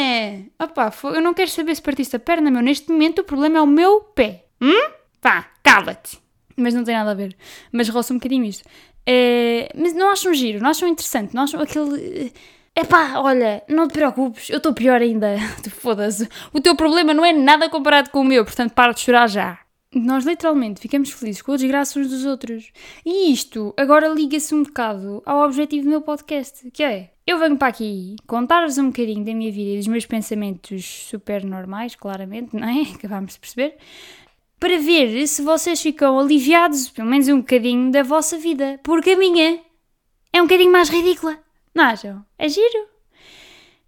Opá, 0.59 0.91
eu 1.05 1.21
não 1.21 1.35
quero 1.35 1.51
saber 1.51 1.75
se 1.75 1.83
partiste 1.83 2.17
a 2.17 2.19
perna, 2.19 2.51
meu. 2.51 2.63
Neste 2.63 2.91
momento 2.91 3.21
o 3.21 3.25
problema 3.25 3.59
é 3.59 3.61
o 3.61 3.67
meu 3.67 4.01
pé. 4.01 4.45
Hum? 4.61 4.91
Pá, 5.21 5.51
cala-te. 5.63 6.19
Mas 6.57 6.73
não 6.73 6.83
tem 6.83 6.95
nada 6.95 7.11
a 7.11 7.15
ver. 7.15 7.37
Mas 7.71 7.91
roça 7.91 8.15
um 8.15 8.17
bocadinho 8.17 8.45
isto. 8.45 8.65
É, 9.05 9.71
mas 9.77 9.93
não 9.93 10.11
acham 10.11 10.33
giro, 10.33 10.61
não 10.61 10.71
acham 10.71 10.89
interessante, 10.89 11.33
não 11.33 11.43
acham 11.43 11.61
aquele 11.61 12.33
Epá, 12.79 13.19
olha, 13.21 13.63
não 13.69 13.89
te 13.89 13.95
preocupes, 13.95 14.51
eu 14.51 14.59
estou 14.59 14.75
pior 14.75 15.01
ainda. 15.01 15.39
Foda-se. 15.81 16.29
O 16.53 16.61
teu 16.61 16.77
problema 16.77 17.15
não 17.15 17.25
é 17.25 17.33
nada 17.33 17.71
comparado 17.71 18.11
com 18.11 18.21
o 18.21 18.25
meu, 18.25 18.45
portanto 18.45 18.75
para 18.75 18.93
de 18.93 19.01
chorar 19.01 19.29
já. 19.29 19.59
Nós 19.95 20.27
literalmente 20.27 20.79
ficamos 20.79 21.11
felizes 21.11 21.41
com 21.41 21.53
a 21.53 21.57
desgraça 21.57 21.99
uns 21.99 22.11
dos 22.11 22.27
outros. 22.27 22.71
E 23.03 23.33
isto 23.33 23.73
agora 23.79 24.09
liga-se 24.09 24.55
um 24.55 24.63
bocado 24.63 25.23
ao 25.25 25.43
objetivo 25.47 25.85
do 25.85 25.89
meu 25.89 26.03
podcast, 26.03 26.71
que 26.71 26.83
é 26.83 27.13
eu 27.27 27.39
venho 27.39 27.57
para 27.57 27.69
aqui 27.69 28.17
contar-vos 28.27 28.77
um 28.77 28.89
bocadinho 28.89 29.25
da 29.25 29.35
minha 29.35 29.51
vida 29.51 29.71
e 29.71 29.77
dos 29.79 29.87
meus 29.87 30.05
pensamentos 30.05 30.85
super 30.85 31.45
normais, 31.45 31.95
claramente, 31.95 32.55
não 32.55 32.69
é? 32.69 32.83
Acabámos 32.95 33.33
de 33.33 33.41
perceber. 33.41 33.79
Para 34.61 34.79
ver 34.79 35.27
se 35.27 35.41
vocês 35.41 35.81
ficam 35.81 36.19
aliviados, 36.19 36.91
pelo 36.91 37.09
menos 37.09 37.27
um 37.29 37.39
bocadinho, 37.39 37.91
da 37.91 38.03
vossa 38.03 38.37
vida. 38.37 38.79
Porque 38.83 39.13
a 39.13 39.17
minha 39.17 39.61
é 40.31 40.43
um 40.43 40.45
bocadinho 40.45 40.71
mais 40.71 40.91
ridícula. 40.91 41.46
Não 41.77 41.85
acham? 41.85 42.25
É 42.39 42.49
giro. 42.49 42.89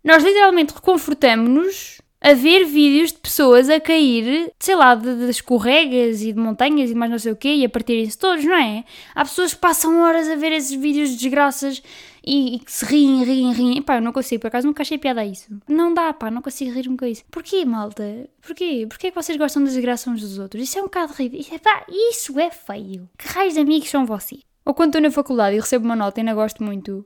Nós 0.05 0.23
literalmente 0.23 0.75
reconfortamos-nos 0.75 2.03
a 2.21 2.35
ver 2.35 2.67
vídeos 2.67 3.13
de 3.13 3.19
pessoas 3.19 3.71
a 3.71 3.81
cair, 3.81 4.53
sei 4.59 4.77
lá, 4.77 4.95
de, 4.95 5.17
de 5.17 5.31
escorregas 5.31 6.21
e 6.21 6.35
de 6.35 6.39
montanhas 6.39 6.91
e 6.91 6.95
mais 6.95 7.11
não 7.11 7.19
sei 7.19 7.33
o 7.33 7.37
quê 7.37 7.49
e 7.55 7.65
a 7.65 7.69
partirem-se 7.69 8.19
todos, 8.19 8.45
não 8.45 8.55
é? 8.55 8.85
Há 9.15 9.25
pessoas 9.25 9.55
que 9.55 9.61
passam 9.61 10.03
horas 10.03 10.29
a 10.29 10.37
ver 10.37 10.53
esses 10.53 10.79
vídeos 10.79 11.09
de 11.09 11.17
desgraças 11.17 11.83
e, 12.23 12.57
e 12.57 12.59
que 12.59 12.71
se 12.71 12.85
riem, 12.85 13.25
riem, 13.25 13.53
riem. 13.55 13.81
Pá, 13.81 13.97
eu 13.97 14.03
não 14.03 14.13
consigo, 14.13 14.43
por 14.43 14.49
acaso 14.49 14.67
nunca 14.67 14.83
achei 14.83 14.99
piada 14.99 15.23
a 15.23 15.25
isso. 15.25 15.49
Não 15.67 15.95
dá, 15.95 16.13
pá, 16.13 16.31
não 16.31 16.43
consigo 16.43 16.71
rir-me 16.71 16.99
com 16.99 17.07
isso. 17.07 17.25
Porquê, 17.31 17.65
malta? 17.65 18.29
Porquê? 18.43 18.87
Porquê 18.87 19.07
é 19.07 19.11
que 19.11 19.17
vocês 19.17 19.39
gostam 19.39 19.65
das 19.65 19.73
desgraça 19.73 20.11
uns 20.11 20.21
dos 20.21 20.39
outros? 20.39 20.63
Isso 20.63 20.79
é 20.79 20.83
um 20.83 20.85
bocado 20.85 21.15
ridículo. 21.15 21.59
Pá, 21.61 21.87
isso 21.89 22.39
é 22.39 22.51
feio. 22.51 23.09
Que 23.17 23.29
raios 23.29 23.55
de 23.55 23.61
amigos 23.61 23.89
são 23.89 24.05
vocês? 24.05 24.43
Ou 24.63 24.75
quando 24.75 24.91
estou 24.91 25.01
na 25.01 25.11
faculdade 25.11 25.57
e 25.57 25.61
recebo 25.61 25.87
uma 25.87 25.97
nota 25.97 26.21
e 26.21 26.23
ainda 26.23 26.35
gosto 26.35 26.63
muito 26.63 27.03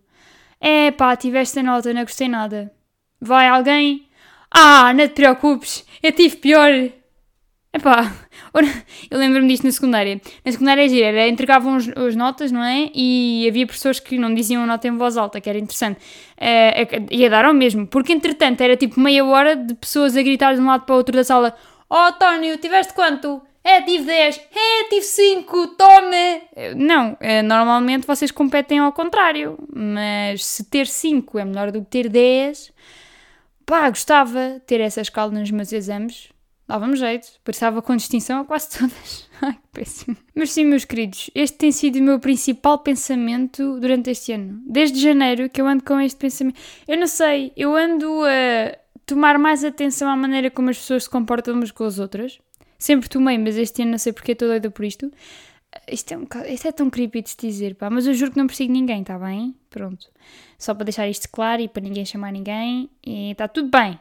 é 0.63 0.93
pá, 0.93 1.17
tiveste 1.17 1.59
a 1.59 1.63
nota, 1.63 1.93
não 1.93 2.03
gostei 2.03 2.29
nada. 2.29 2.73
Vai 3.21 3.49
alguém? 3.49 4.07
Ah, 4.49 4.95
não 4.95 5.09
te 5.09 5.15
preocupes, 5.15 5.85
eu 6.01 6.13
tive 6.13 6.37
pior. 6.37 6.71
Epá, 7.73 8.13
eu 9.11 9.19
lembro-me 9.19 9.49
disto 9.49 9.65
na 9.65 9.73
secundária. 9.73 10.21
Na 10.45 10.53
secundária 10.53 10.89
gira, 10.89 11.07
era, 11.07 11.27
entregavam 11.27 11.77
os, 11.77 11.89
as 11.89 12.15
notas, 12.15 12.53
não 12.53 12.63
é? 12.63 12.91
E 12.95 13.45
havia 13.49 13.67
professores 13.67 13.99
que 13.99 14.17
não 14.17 14.33
diziam 14.33 14.63
a 14.63 14.67
nota 14.67 14.87
em 14.87 14.97
voz 14.97 15.17
alta, 15.17 15.41
que 15.41 15.51
era 15.51 15.59
interessante. 15.59 15.99
Uh, 16.37 17.07
ia 17.11 17.29
dar 17.29 17.45
ao 17.45 17.55
mesmo, 17.55 17.85
porque 17.85 18.13
entretanto 18.13 18.61
era 18.61 18.77
tipo 18.77 19.01
meia 19.01 19.25
hora 19.25 19.57
de 19.57 19.75
pessoas 19.75 20.17
a 20.17 20.23
gritar 20.23 20.55
de 20.55 20.61
um 20.61 20.67
lado 20.67 20.85
para 20.85 20.95
o 20.95 20.99
outro 20.99 21.17
da 21.17 21.25
sala: 21.25 21.57
Oh, 21.91 21.97
António, 21.97 22.57
tiveste 22.59 22.93
quanto? 22.95 23.43
É, 23.65 23.81
tive 23.83 24.05
10. 24.05 24.41
É, 24.55 24.89
tive 24.89 25.03
5. 25.03 25.69
Tome. 25.69 26.43
Não, 26.77 27.17
é, 27.21 27.43
normalmente 27.43 28.07
vocês 28.07 28.31
competem 28.31 28.79
ao 28.79 28.93
contrário. 28.93 29.57
Mas 29.73 30.45
se 30.45 30.65
ter 30.65 30.87
5 30.87 31.39
é 31.39 31.45
melhor 31.45 31.71
do 31.71 31.81
que 31.81 31.91
ter 31.91 32.09
10, 32.09 32.73
pá, 33.65 33.89
gostava 33.89 34.55
de 34.55 34.61
ter 34.61 34.81
essa 34.81 35.01
escala 35.01 35.31
nos 35.31 35.51
meus 35.51 35.73
exames. 35.73 36.29
dava-me 36.67 36.97
jeito. 36.97 37.29
Passava 37.45 37.81
com 37.81 37.95
distinção 37.95 38.41
a 38.41 38.45
quase 38.45 38.79
todas. 38.79 39.29
Ai, 39.41 39.53
que 39.53 39.69
péssimo. 39.73 40.17
Mas 40.35 40.51
sim, 40.51 40.65
meus 40.65 40.85
queridos, 40.85 41.31
este 41.35 41.57
tem 41.59 41.71
sido 41.73 41.97
o 41.99 42.03
meu 42.03 42.19
principal 42.19 42.79
pensamento 42.79 43.79
durante 43.79 44.11
este 44.11 44.33
ano. 44.33 44.61
Desde 44.67 45.01
janeiro 45.01 45.49
que 45.49 45.61
eu 45.61 45.67
ando 45.69 45.85
com 45.85 46.01
este 46.01 46.19
pensamento. 46.19 46.59
Eu 46.89 46.99
não 46.99 47.07
sei, 47.07 47.53
eu 47.57 47.77
ando 47.77 48.25
a 48.25 48.77
tomar 49.07 49.39
mais 49.39 49.65
atenção 49.65 50.09
à 50.09 50.17
maneira 50.17 50.51
como 50.51 50.71
as 50.71 50.79
pessoas 50.79 51.05
se 51.05 51.11
comportam 51.11 51.55
umas 51.55 51.71
com 51.71 51.85
as 51.85 51.99
outras. 51.99 52.39
Sempre 52.83 53.09
tomei, 53.09 53.39
mas 53.39 53.57
este 53.57 53.83
ano 53.83 53.93
não 53.93 53.99
sei 53.99 54.13
porque 54.13 54.33
estou 54.33 54.49
doida 54.49 54.69
por 54.69 54.85
isto. 54.85 55.09
Isto 55.89 56.15
é, 56.15 56.19
um, 56.19 56.27
isto 56.49 56.67
é 56.67 56.73
tão 56.73 56.91
creepy 56.91 57.23
de 57.23 57.31
se 57.31 57.37
dizer, 57.37 57.77
pá, 57.77 57.89
mas 57.89 58.09
eu 58.09 58.13
juro 58.13 58.33
que 58.33 58.37
não 58.37 58.49
persigo 58.49 58.73
ninguém, 58.73 59.05
tá 59.05 59.17
bem? 59.17 59.55
Pronto. 59.71 60.09
Só 60.59 60.75
para 60.75 60.87
deixar 60.87 61.09
isto 61.09 61.29
claro 61.31 61.63
e 61.63 61.69
para 61.69 61.81
ninguém 61.81 62.05
chamar 62.05 62.33
ninguém. 62.33 62.91
E 63.07 63.31
está 63.31 63.47
tudo 63.47 63.71
bem. 63.71 64.01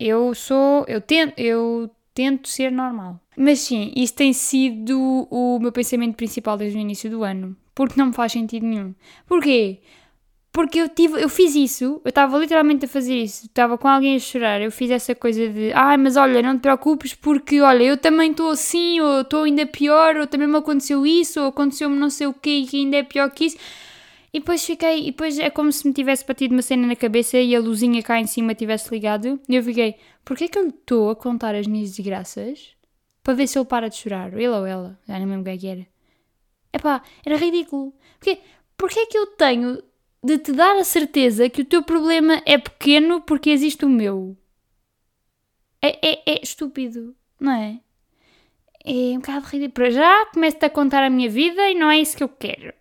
Eu 0.00 0.34
sou. 0.34 0.86
Eu 0.88 1.02
tento, 1.02 1.38
eu 1.38 1.90
tento 2.14 2.48
ser 2.48 2.72
normal. 2.72 3.20
Mas 3.36 3.58
sim, 3.58 3.92
isto 3.94 4.16
tem 4.16 4.32
sido 4.32 5.28
o 5.30 5.58
meu 5.60 5.70
pensamento 5.70 6.16
principal 6.16 6.56
desde 6.56 6.78
o 6.78 6.80
início 6.80 7.10
do 7.10 7.24
ano. 7.24 7.54
Porque 7.74 8.00
não 8.00 8.06
me 8.06 8.14
faz 8.14 8.32
sentido 8.32 8.64
nenhum. 8.64 8.94
Porquê? 9.26 9.80
Porque 10.54 10.78
eu, 10.78 10.88
tive, 10.88 11.20
eu 11.20 11.28
fiz 11.28 11.56
isso, 11.56 12.00
eu 12.04 12.08
estava 12.08 12.38
literalmente 12.38 12.84
a 12.84 12.88
fazer 12.88 13.20
isso, 13.20 13.46
estava 13.46 13.76
com 13.76 13.88
alguém 13.88 14.14
a 14.14 14.20
chorar, 14.20 14.62
eu 14.62 14.70
fiz 14.70 14.88
essa 14.88 15.12
coisa 15.12 15.48
de 15.48 15.72
ai, 15.72 15.96
ah, 15.96 15.98
mas 15.98 16.16
olha, 16.16 16.40
não 16.42 16.56
te 16.56 16.60
preocupes 16.60 17.12
porque 17.12 17.60
olha, 17.60 17.82
eu 17.82 17.96
também 17.98 18.30
estou 18.30 18.50
assim, 18.50 19.00
ou 19.00 19.22
estou 19.22 19.42
ainda 19.42 19.66
pior, 19.66 20.16
ou 20.16 20.28
também 20.28 20.46
me 20.46 20.56
aconteceu 20.56 21.04
isso, 21.04 21.40
ou 21.40 21.48
aconteceu-me 21.48 21.98
não 21.98 22.08
sei 22.08 22.28
o 22.28 22.32
quê 22.32 22.64
que 22.70 22.76
ainda 22.76 22.98
é 22.98 23.02
pior 23.02 23.28
que 23.30 23.46
isso. 23.46 23.56
E 24.32 24.38
depois 24.38 24.64
fiquei, 24.64 25.00
e 25.00 25.06
depois 25.06 25.40
é 25.40 25.50
como 25.50 25.72
se 25.72 25.88
me 25.88 25.92
tivesse 25.92 26.24
batido 26.24 26.54
uma 26.54 26.62
cena 26.62 26.86
na 26.86 26.94
cabeça 26.94 27.36
e 27.36 27.56
a 27.56 27.58
luzinha 27.58 28.00
cá 28.00 28.20
em 28.20 28.26
cima 28.28 28.54
tivesse 28.54 28.94
ligado. 28.94 29.40
E 29.48 29.56
eu 29.56 29.62
fiquei, 29.64 29.96
porquê 30.24 30.46
que 30.46 30.56
eu 30.56 30.68
estou 30.68 31.10
a 31.10 31.16
contar 31.16 31.56
as 31.56 31.66
minhas 31.66 31.96
desgraças 31.96 32.76
para 33.24 33.34
ver 33.34 33.48
se 33.48 33.58
ele 33.58 33.66
para 33.66 33.88
de 33.88 33.96
chorar? 33.96 34.32
Ele 34.32 34.46
ou 34.46 34.64
ela, 34.64 34.96
já 35.08 35.18
não 35.18 35.26
lembro 35.26 35.52
o 35.52 35.58
que 35.58 35.66
é 35.66 35.70
era. 35.72 35.86
Epá, 36.72 37.02
era 37.26 37.36
ridículo. 37.36 37.92
Porquê, 38.20 38.38
porquê 38.76 39.00
é 39.00 39.06
que 39.06 39.18
eu 39.18 39.26
tenho 39.26 39.82
de 40.24 40.38
te 40.38 40.52
dar 40.52 40.74
a 40.78 40.84
certeza 40.84 41.50
que 41.50 41.60
o 41.60 41.64
teu 41.66 41.82
problema 41.82 42.42
é 42.46 42.56
pequeno 42.56 43.20
porque 43.20 43.50
existe 43.50 43.84
o 43.84 43.90
meu. 43.90 44.34
É, 45.82 46.12
é, 46.12 46.22
é 46.24 46.40
estúpido, 46.42 47.14
não 47.38 47.52
é? 47.52 47.78
É 48.82 49.12
um 49.12 49.16
bocado 49.16 49.44
ridículo. 49.44 49.72
Para 49.72 49.90
já 49.90 50.26
começo-te 50.32 50.64
a 50.64 50.70
contar 50.70 51.04
a 51.04 51.10
minha 51.10 51.28
vida 51.28 51.68
e 51.68 51.74
não 51.74 51.90
é 51.90 51.98
isso 51.98 52.16
que 52.16 52.24
eu 52.24 52.28
quero. 52.28 52.72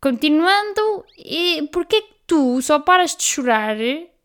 Continuando, 0.00 1.04
e 1.18 1.68
porquê 1.70 2.00
que 2.00 2.14
tu 2.26 2.62
só 2.62 2.78
paras 2.78 3.14
de 3.14 3.24
chorar 3.24 3.76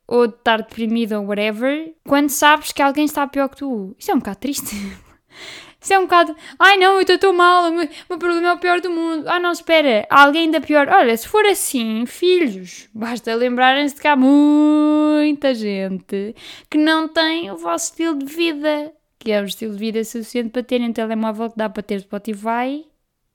ou 0.07 0.27
de 0.27 0.35
estar 0.35 0.61
deprimido 0.61 1.13
ou 1.19 1.25
whatever 1.25 1.93
quando 2.07 2.29
sabes 2.29 2.71
que 2.71 2.81
alguém 2.81 3.03
está 3.03 3.27
pior 3.27 3.49
que 3.49 3.57
tu? 3.57 3.93
Isso 3.99 4.11
é 4.11 4.15
um 4.15 4.19
bocado 4.19 4.39
triste. 4.39 4.75
Isso 5.81 5.93
é 5.93 5.99
um 5.99 6.03
bocado. 6.03 6.35
Ai 6.57 6.77
não, 6.77 6.95
eu 6.95 7.01
estou 7.01 7.17
tão 7.17 7.33
mal, 7.33 7.69
o 7.69 7.73
meu, 7.73 7.87
problema 8.19 8.49
é 8.49 8.53
o 8.53 8.57
pior 8.57 8.81
do 8.81 8.89
mundo. 8.89 9.27
Ah 9.27 9.39
não, 9.39 9.51
espera, 9.51 10.05
alguém 10.09 10.43
ainda 10.43 10.59
pior. 10.59 10.89
Olha, 10.89 11.15
se 11.15 11.27
for 11.27 11.45
assim, 11.45 12.05
filhos, 12.05 12.89
basta 12.93 13.33
lembrarem-se 13.33 13.95
de 13.95 14.01
que 14.01 14.07
há 14.07 14.15
muita 14.15 15.53
gente 15.53 16.35
que 16.69 16.77
não 16.77 17.07
tem 17.07 17.49
o 17.49 17.57
vosso 17.57 17.91
estilo 17.91 18.17
de 18.17 18.25
vida. 18.25 18.91
Que 19.17 19.31
é 19.31 19.41
um 19.41 19.45
estilo 19.45 19.73
de 19.73 19.79
vida 19.79 20.03
suficiente 20.03 20.49
para 20.49 20.63
terem 20.63 20.89
um 20.89 20.93
telemóvel 20.93 21.49
que 21.49 21.57
dá 21.57 21.69
para 21.69 21.83
ter 21.83 21.99
Spotify, 21.99 22.85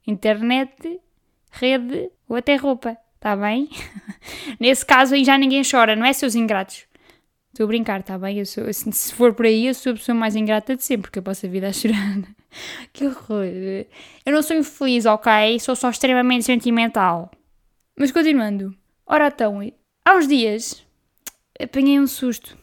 internet, 0.07 0.99
rede 1.51 2.09
ou 2.27 2.35
até 2.35 2.55
roupa. 2.55 2.97
Está 3.15 3.35
bem? 3.35 3.69
Nesse 4.59 4.85
caso 4.85 5.15
aí 5.15 5.23
já 5.23 5.37
ninguém 5.37 5.63
chora, 5.69 5.95
não 5.95 6.05
é, 6.05 6.13
seus 6.13 6.35
ingratos? 6.35 6.85
Estou 7.55 7.63
a 7.63 7.67
brincar, 7.67 8.01
está 8.01 8.17
bem? 8.17 8.37
Eu 8.37 8.45
sou, 8.45 8.65
se 8.73 9.13
for 9.13 9.33
por 9.33 9.45
aí, 9.45 9.67
eu 9.67 9.73
sou 9.73 9.93
a 9.93 9.95
pessoa 9.95 10.13
mais 10.13 10.35
ingrata 10.35 10.75
de 10.75 10.83
sempre, 10.83 11.03
porque 11.03 11.19
eu 11.19 11.23
passo 11.23 11.45
a 11.45 11.49
vida 11.49 11.69
a 11.69 11.71
chorar. 11.71 12.21
que 12.91 13.05
horror. 13.05 13.45
Eu 14.25 14.33
não 14.33 14.41
sou 14.43 14.57
infeliz, 14.57 15.05
ok? 15.05 15.57
Sou 15.61 15.73
só 15.73 15.89
extremamente 15.89 16.43
sentimental. 16.43 17.31
Mas 17.97 18.11
continuando. 18.11 18.75
Ora 19.07 19.27
então, 19.27 19.61
há 20.03 20.15
uns 20.17 20.27
dias 20.27 20.85
apanhei 21.57 21.97
um 21.97 22.07
susto. 22.07 22.57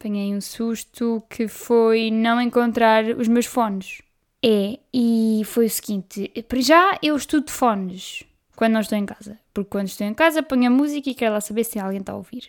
Apanhei 0.00 0.34
um 0.34 0.40
susto 0.40 1.22
que 1.28 1.46
foi 1.46 2.10
não 2.10 2.40
encontrar 2.40 3.04
os 3.04 3.28
meus 3.28 3.44
fones. 3.44 4.00
É, 4.42 4.78
e 4.94 5.42
foi 5.44 5.66
o 5.66 5.70
seguinte: 5.70 6.32
para 6.48 6.62
já 6.62 6.98
eu 7.02 7.14
estudo 7.14 7.50
fones 7.50 8.24
quando 8.56 8.72
não 8.72 8.80
estou 8.80 8.96
em 8.96 9.04
casa. 9.04 9.38
Porque 9.52 9.68
quando 9.68 9.88
estou 9.88 10.06
em 10.06 10.14
casa 10.14 10.42
ponho 10.42 10.68
a 10.68 10.70
música 10.70 11.10
e 11.10 11.14
quero 11.14 11.34
lá 11.34 11.40
saber 11.42 11.64
se 11.64 11.78
alguém 11.78 12.00
está 12.00 12.12
a 12.12 12.16
ouvir. 12.16 12.48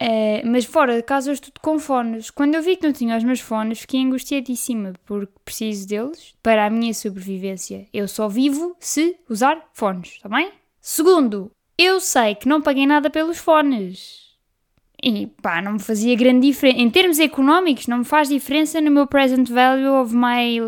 Uh, 0.00 0.40
mas 0.46 0.64
fora 0.64 0.96
de 0.96 1.02
casa 1.02 1.28
eu 1.28 1.34
estudo 1.34 1.60
com 1.60 1.78
fones. 1.78 2.30
Quando 2.30 2.54
eu 2.54 2.62
vi 2.62 2.76
que 2.76 2.86
não 2.86 2.92
tinha 2.92 3.18
os 3.18 3.24
meus 3.24 3.40
fones, 3.40 3.80
fiquei 3.80 4.00
angustiadíssima, 4.00 4.94
porque 5.04 5.30
preciso 5.44 5.86
deles 5.86 6.34
para 6.42 6.64
a 6.64 6.70
minha 6.70 6.94
sobrevivência. 6.94 7.86
Eu 7.92 8.08
só 8.08 8.26
vivo 8.26 8.74
se 8.80 9.16
usar 9.28 9.68
fones, 9.74 10.12
está 10.12 10.28
bem? 10.28 10.52
Segundo, 10.80 11.52
eu 11.76 12.00
sei 12.00 12.34
que 12.34 12.48
não 12.48 12.62
paguei 12.62 12.86
nada 12.86 13.10
pelos 13.10 13.36
fones. 13.36 14.30
E 15.02 15.26
pá, 15.42 15.60
não 15.60 15.72
me 15.72 15.80
fazia 15.80 16.16
grande 16.16 16.46
diferença. 16.46 16.78
Em 16.78 16.90
termos 16.90 17.18
económicos, 17.18 17.86
não 17.86 17.98
me 17.98 18.04
faz 18.04 18.28
diferença 18.28 18.80
no 18.80 18.90
meu 18.90 19.06
present 19.06 19.48
value 19.50 20.00
of 20.00 20.14
my 20.14 20.58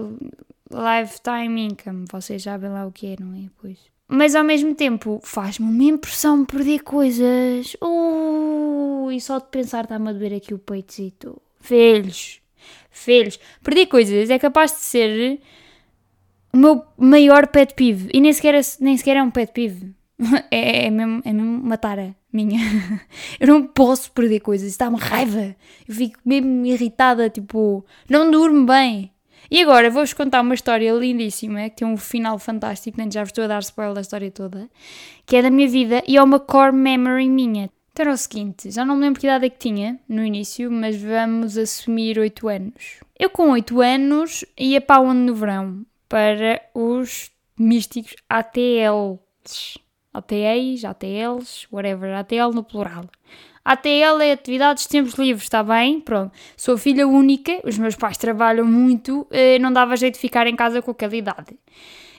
lifetime 0.70 1.68
income. 1.68 2.04
Vocês 2.10 2.42
sabem 2.42 2.70
lá 2.70 2.86
o 2.86 2.92
que 2.92 3.08
é, 3.08 3.16
não 3.18 3.34
é? 3.34 3.48
Pois. 3.60 3.91
Mas 4.14 4.34
ao 4.34 4.44
mesmo 4.44 4.74
tempo 4.74 5.20
faz-me 5.24 5.64
uma 5.64 5.84
impressão 5.84 6.44
perder 6.44 6.80
coisas. 6.80 7.74
Uh, 7.82 9.10
e 9.10 9.18
só 9.18 9.38
de 9.38 9.46
pensar 9.46 9.84
está-me 9.84 10.10
a 10.10 10.12
doer 10.12 10.34
aqui 10.34 10.52
o 10.52 10.58
peitozito. 10.58 11.40
Filhos, 11.62 12.42
filhos. 12.90 13.40
Perder 13.62 13.86
coisas 13.86 14.28
é 14.28 14.38
capaz 14.38 14.72
de 14.72 14.80
ser 14.80 15.40
o 16.52 16.58
meu 16.58 16.84
maior 16.98 17.46
pet 17.46 17.72
peeve. 17.72 18.10
E 18.12 18.20
nem 18.20 18.34
sequer, 18.34 18.54
é, 18.54 18.60
nem 18.80 18.98
sequer 18.98 19.16
é 19.16 19.22
um 19.22 19.30
pet 19.30 19.50
peeve. 19.50 19.94
É, 20.50 20.86
é, 20.86 20.90
mesmo, 20.90 21.22
é 21.24 21.32
mesmo 21.32 21.62
uma 21.62 21.78
tara 21.78 22.14
minha. 22.30 22.60
Eu 23.40 23.48
não 23.48 23.66
posso 23.66 24.12
perder 24.12 24.40
coisas. 24.40 24.68
Está-me 24.68 24.98
raiva. 24.98 25.56
Eu 25.88 25.94
fico 25.94 26.20
mesmo 26.22 26.66
irritada. 26.66 27.30
Tipo, 27.30 27.82
não 28.10 28.30
durmo 28.30 28.66
bem. 28.66 29.10
E 29.52 29.60
agora 29.60 29.90
vou-vos 29.90 30.14
contar 30.14 30.40
uma 30.40 30.54
história 30.54 30.90
lindíssima, 30.92 31.68
que 31.68 31.76
tem 31.76 31.86
um 31.86 31.98
final 31.98 32.38
fantástico, 32.38 32.96
nem 32.96 33.12
já 33.12 33.20
vos 33.20 33.28
estou 33.28 33.44
a 33.44 33.48
dar 33.48 33.60
spoiler 33.60 33.94
da 33.94 34.00
história 34.00 34.30
toda, 34.30 34.66
que 35.26 35.36
é 35.36 35.42
da 35.42 35.50
minha 35.50 35.68
vida 35.68 36.02
e 36.08 36.16
é 36.16 36.22
uma 36.22 36.40
core 36.40 36.72
memory 36.74 37.28
minha. 37.28 37.68
Então 37.92 38.06
era 38.06 38.14
o 38.14 38.16
seguinte, 38.16 38.70
já 38.70 38.82
não 38.82 38.96
me 38.96 39.02
lembro 39.02 39.20
que 39.20 39.26
idade 39.26 39.44
é 39.44 39.50
que 39.50 39.58
tinha 39.58 40.00
no 40.08 40.24
início, 40.24 40.72
mas 40.72 40.96
vamos 40.96 41.58
assumir 41.58 42.18
8 42.18 42.48
anos. 42.48 43.00
Eu 43.18 43.28
com 43.28 43.50
8 43.50 43.78
anos 43.82 44.42
ia 44.58 44.80
para 44.80 45.02
onde 45.02 45.20
no 45.20 45.34
verão? 45.34 45.84
Para 46.08 46.62
os 46.72 47.30
místicos 47.58 48.14
ATLs. 48.30 49.18
ATEs, 50.14 50.82
ATLs, 50.82 51.66
whatever, 51.70 52.14
ATL 52.14 52.54
no 52.54 52.64
plural. 52.64 53.04
ATL 53.64 54.20
é 54.20 54.32
atividades 54.32 54.84
de 54.84 54.88
tempos 54.88 55.14
livres, 55.14 55.44
está 55.44 55.62
bem? 55.62 56.00
Pronto. 56.00 56.32
Sou 56.56 56.76
filha 56.76 57.06
única, 57.06 57.60
os 57.64 57.78
meus 57.78 57.94
pais 57.94 58.16
trabalham 58.16 58.66
muito, 58.66 59.26
eh, 59.30 59.58
não 59.58 59.72
dava 59.72 59.96
jeito 59.96 60.14
de 60.14 60.20
ficar 60.20 60.46
em 60.46 60.56
casa 60.56 60.82
com 60.82 60.90
aquela 60.90 61.14
idade. 61.14 61.56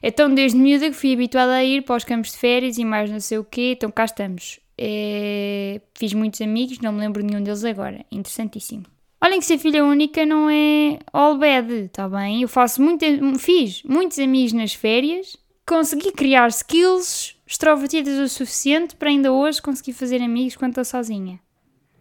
Então, 0.02 0.34
desde 0.34 0.58
miúda 0.58 0.90
que 0.90 0.96
fui 0.96 1.14
habituada 1.14 1.54
a 1.54 1.64
ir 1.64 1.84
para 1.84 1.96
os 1.96 2.04
campos 2.04 2.32
de 2.32 2.38
férias 2.38 2.78
e 2.78 2.86
mais 2.86 3.10
não 3.10 3.20
sei 3.20 3.38
o 3.38 3.44
quê, 3.44 3.74
então 3.78 3.92
cá 3.92 4.06
estamos. 4.06 4.60
É... 4.78 5.82
Fiz 5.96 6.14
muitos 6.14 6.42
amigos, 6.42 6.80
não 6.80 6.92
me 6.92 7.00
lembro 7.00 7.24
nenhum 7.24 7.42
deles 7.42 7.64
agora. 7.64 8.06
Interessantíssimo. 8.12 8.86
Olhem 9.24 9.40
que 9.40 9.46
ser 9.46 9.58
filha 9.58 9.86
única 9.86 10.26
não 10.26 10.50
é 10.50 11.00
all 11.14 11.38
bad, 11.38 11.74
está 11.74 12.10
bem? 12.10 12.42
Eu 12.42 12.50
faço 12.50 12.82
muito, 12.82 13.06
fiz 13.40 13.82
muitos 13.84 14.20
amigos 14.20 14.52
nas 14.52 14.74
férias, 14.74 15.38
consegui 15.66 16.12
criar 16.12 16.50
skills 16.50 17.33
extrovertidas 17.46 18.18
o 18.20 18.28
suficiente 18.28 18.96
para 18.96 19.10
ainda 19.10 19.32
hoje 19.32 19.62
conseguir 19.62 19.94
fazer 19.94 20.22
amigos 20.22 20.56
quando 20.56 20.72
estou 20.72 20.86
sozinha. 20.86 21.40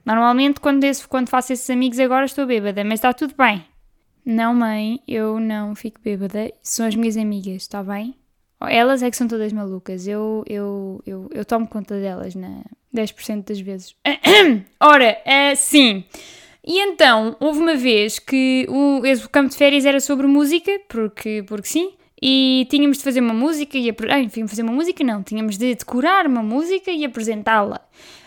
Normalmente, 0.05 0.61
quando, 0.61 0.85
quando 1.09 1.29
faço 1.29 1.53
esses 1.53 1.69
amigos 1.71 1.99
agora, 1.99 2.25
estou 2.25 2.47
bêbada, 2.47 2.83
mas 2.85 2.95
está 2.95 3.13
tudo 3.13 3.35
bem. 3.37 3.65
Não, 4.25 4.55
mãe, 4.55 5.01
eu 5.07 5.39
não 5.41 5.75
fico 5.75 6.01
bêbada. 6.03 6.53
São 6.63 6.87
as 6.87 6.95
minhas 6.95 7.17
amigas, 7.17 7.63
está 7.63 7.83
bem? 7.83 8.15
Elas 8.61 9.03
é 9.03 9.11
que 9.11 9.17
são 9.17 9.27
todas 9.27 9.53
malucas. 9.53 10.07
Eu, 10.07 10.45
eu, 10.47 11.03
eu, 11.05 11.29
eu 11.33 11.45
tomo 11.45 11.67
conta 11.67 11.99
delas 12.01 12.35
na 12.35 12.63
10% 12.95 13.45
das 13.45 13.61
vezes. 13.61 13.97
Ora, 14.81 15.21
é 15.25 15.55
sim. 15.55 16.05
E 16.65 16.81
então, 16.81 17.37
houve 17.41 17.59
uma 17.59 17.75
vez 17.75 18.21
que 18.21 18.67
o, 18.69 19.01
o 19.01 19.29
campo 19.29 19.51
de 19.51 19.57
férias 19.57 19.85
era 19.85 19.99
sobre 19.99 20.29
música, 20.29 20.71
porque, 20.89 21.45
porque 21.47 21.67
sim 21.67 21.93
e 22.25 22.69
tínhamos 22.71 22.99
de 22.99 23.05
fazer 23.05 23.21
uma 23.21 23.35
música 23.35 23.77
e 23.77 23.91
ah, 24.09 24.21
enfim, 24.21 24.47
fazer 24.47 24.63
uma 24.63 24.73
música 24.73 25.03
não, 25.03 25.25
tínhamos 25.25 25.59
de 25.59 25.75
decorar 25.75 26.25
uma 26.25 26.43
música 26.43 26.93
e 26.93 27.05
apresentá-la. 27.05 27.81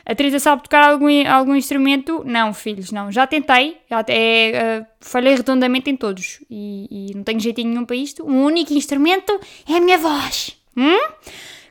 A 0.05 0.13
Teresa 0.13 0.37
sabe 0.37 0.63
tocar 0.63 0.83
algum, 0.83 1.07
algum 1.27 1.55
instrumento? 1.55 2.21
Não, 2.25 2.53
filhos, 2.53 2.91
não. 2.91 3.09
Já 3.11 3.25
tentei, 3.25 3.77
já 3.89 4.03
é, 4.09 4.81
uh, 4.81 4.85
falhei 4.99 5.33
redondamente 5.33 5.89
em 5.89 5.95
todos 5.95 6.43
e, 6.49 7.09
e, 7.09 7.15
não 7.15 7.23
tenho 7.23 7.39
jeitinho 7.39 7.69
nenhum 7.69 7.85
para 7.85 7.95
isto. 7.95 8.23
O 8.23 8.31
único 8.31 8.73
instrumento 8.73 9.39
é 9.67 9.77
a 9.77 9.81
minha 9.81 9.97
voz. 9.97 10.55
Hum? 10.77 11.13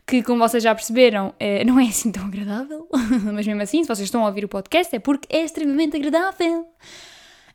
Que, 0.07 0.23
como 0.23 0.40
vocês 0.40 0.62
já 0.62 0.75
perceberam, 0.75 1.33
é, 1.38 1.62
não 1.64 1.78
é 1.78 1.85
assim 1.85 2.11
tão 2.11 2.25
agradável, 2.25 2.88
mas 3.33 3.47
mesmo 3.47 3.62
assim, 3.62 3.83
se 3.83 3.88
vocês 3.88 4.07
estão 4.07 4.25
a 4.25 4.26
ouvir 4.26 4.45
o 4.45 4.49
podcast, 4.49 4.97
é 4.97 4.99
porque 4.99 5.28
é 5.31 5.45
extremamente 5.45 5.97
agradável. 5.97 6.66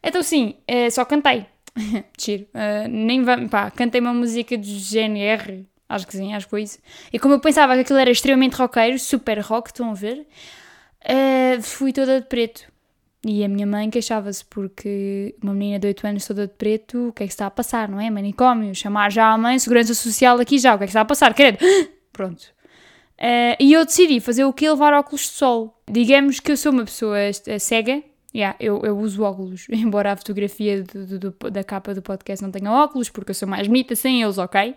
Então, 0.02 0.24
sim, 0.24 0.56
é, 0.66 0.90
só 0.90 1.04
cantei. 1.04 1.46
Giro. 2.20 2.44
Uh, 2.54 2.88
nem 2.88 3.24
vamos. 3.24 3.50
Pá, 3.50 3.72
cantei 3.72 4.02
uma 4.02 4.14
música 4.14 4.58
do 4.58 4.66
GNR. 4.66 5.66
Acho 5.88 6.06
que 6.06 6.16
sim, 6.16 6.34
acho 6.34 6.46
que 6.46 6.52
foi 6.52 6.64
isso. 6.64 6.80
E 7.12 7.18
como 7.18 7.34
eu 7.34 7.40
pensava 7.40 7.74
que 7.74 7.82
aquilo 7.82 7.98
era 7.98 8.12
extremamente 8.12 8.56
roqueiro, 8.56 9.00
super 9.00 9.40
rock, 9.40 9.70
estão 9.70 9.90
a 9.90 9.94
ver? 9.94 10.28
Uh, 11.04 11.62
fui 11.62 11.92
toda 11.92 12.22
de 12.22 12.28
preto. 12.28 12.72
E 13.26 13.44
a 13.44 13.50
minha 13.50 13.68
mãe 13.68 13.90
queixava-se 13.90 14.46
porque 14.46 15.36
uma 15.44 15.54
menina 15.54 15.78
de 15.80 15.88
8 15.88 16.08
anos 16.08 16.26
toda 16.26 16.48
de 16.48 16.54
preto, 16.54 17.10
o 17.10 17.12
que 17.12 17.24
é 17.24 17.28
que 17.28 17.34
está 17.34 17.48
a 17.48 17.52
passar, 17.52 17.90
não 17.90 18.00
é? 18.00 18.10
Manicômio, 18.10 18.74
chamar 18.74 19.12
já 19.12 19.34
a 19.34 19.38
mãe, 19.38 19.60
segurança 19.60 19.94
social 19.94 20.40
aqui 20.40 20.58
já, 20.58 20.76
o 20.76 20.78
que 20.78 20.86
é 20.86 20.88
que 20.88 20.92
está 20.92 21.02
a 21.02 21.06
passar, 21.06 21.34
querido? 21.34 21.58
Pronto. 22.14 22.44
Uh, 23.20 23.60
e 23.60 23.74
eu 23.74 23.84
decidi 23.84 24.22
fazer 24.22 24.46
o 24.46 24.54
que? 24.54 24.70
Levar 24.70 24.94
óculos 24.94 25.22
de 25.22 25.28
sol. 25.30 25.78
Digamos 25.90 26.40
que 26.40 26.52
eu 26.52 26.56
sou 26.56 26.72
uma 26.72 26.86
pessoa 26.86 27.18
cega, 27.60 28.02
Yeah, 28.34 28.56
eu, 28.60 28.80
eu 28.84 28.98
uso 28.98 29.24
óculos, 29.24 29.66
embora 29.72 30.12
a 30.12 30.16
fotografia 30.16 30.84
do, 30.84 31.06
do, 31.06 31.32
do, 31.32 31.52
da 31.52 31.64
capa 31.64 31.96
do 31.96 32.02
podcast 32.02 32.44
não 32.44 32.52
tenha 32.52 32.72
óculos, 32.72 33.10
porque 33.10 33.32
eu 33.32 33.36
sou 33.36 33.48
mais 33.48 33.68
bonita 33.68 33.96
sem 33.96 34.22
eles, 34.22 34.38
ok? 34.38 34.76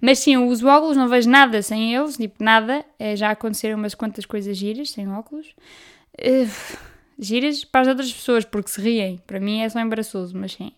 Mas 0.00 0.18
sim, 0.18 0.34
eu 0.34 0.46
uso 0.46 0.66
óculos, 0.66 0.96
não 0.96 1.08
vejo 1.08 1.30
nada 1.30 1.62
sem 1.62 1.94
eles, 1.94 2.16
tipo 2.16 2.42
nada. 2.42 2.84
É, 2.98 3.14
já 3.14 3.30
aconteceram 3.30 3.78
umas 3.78 3.94
quantas 3.94 4.24
coisas 4.26 4.56
giras 4.56 4.90
sem 4.90 5.08
óculos. 5.08 5.54
Uh, 6.20 6.78
giras 7.18 7.64
para 7.64 7.82
as 7.82 7.88
outras 7.88 8.12
pessoas, 8.12 8.44
porque 8.44 8.70
se 8.70 8.80
riem. 8.80 9.20
Para 9.26 9.40
mim 9.40 9.60
é 9.60 9.68
só 9.68 9.80
embaraçoso, 9.80 10.36
mas 10.36 10.52
sim. 10.52 10.72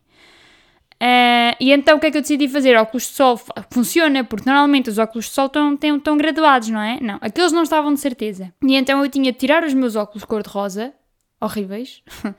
Uh, 1.02 1.56
e 1.58 1.72
então 1.72 1.96
o 1.96 2.00
que 2.00 2.06
é 2.06 2.10
que 2.10 2.18
eu 2.18 2.22
decidi 2.22 2.46
fazer? 2.46 2.76
Óculos 2.76 3.04
de 3.04 3.14
sol 3.14 3.40
funciona, 3.70 4.22
porque 4.22 4.48
normalmente 4.48 4.90
os 4.90 4.98
óculos 4.98 5.26
de 5.26 5.30
sol 5.30 5.46
estão, 5.46 5.74
estão 5.74 6.16
graduados, 6.18 6.68
não 6.68 6.80
é? 6.80 6.98
Não, 7.00 7.18
aqueles 7.22 7.52
não 7.52 7.62
estavam 7.62 7.92
de 7.94 8.00
certeza. 8.00 8.52
E 8.62 8.74
então 8.74 9.02
eu 9.02 9.10
tinha 9.10 9.32
de 9.32 9.38
tirar 9.38 9.64
os 9.64 9.72
meus 9.72 9.96
óculos 9.96 10.24
cor-de-rosa 10.24 10.92
horríveis, 11.40 12.02
uh, 12.24 12.34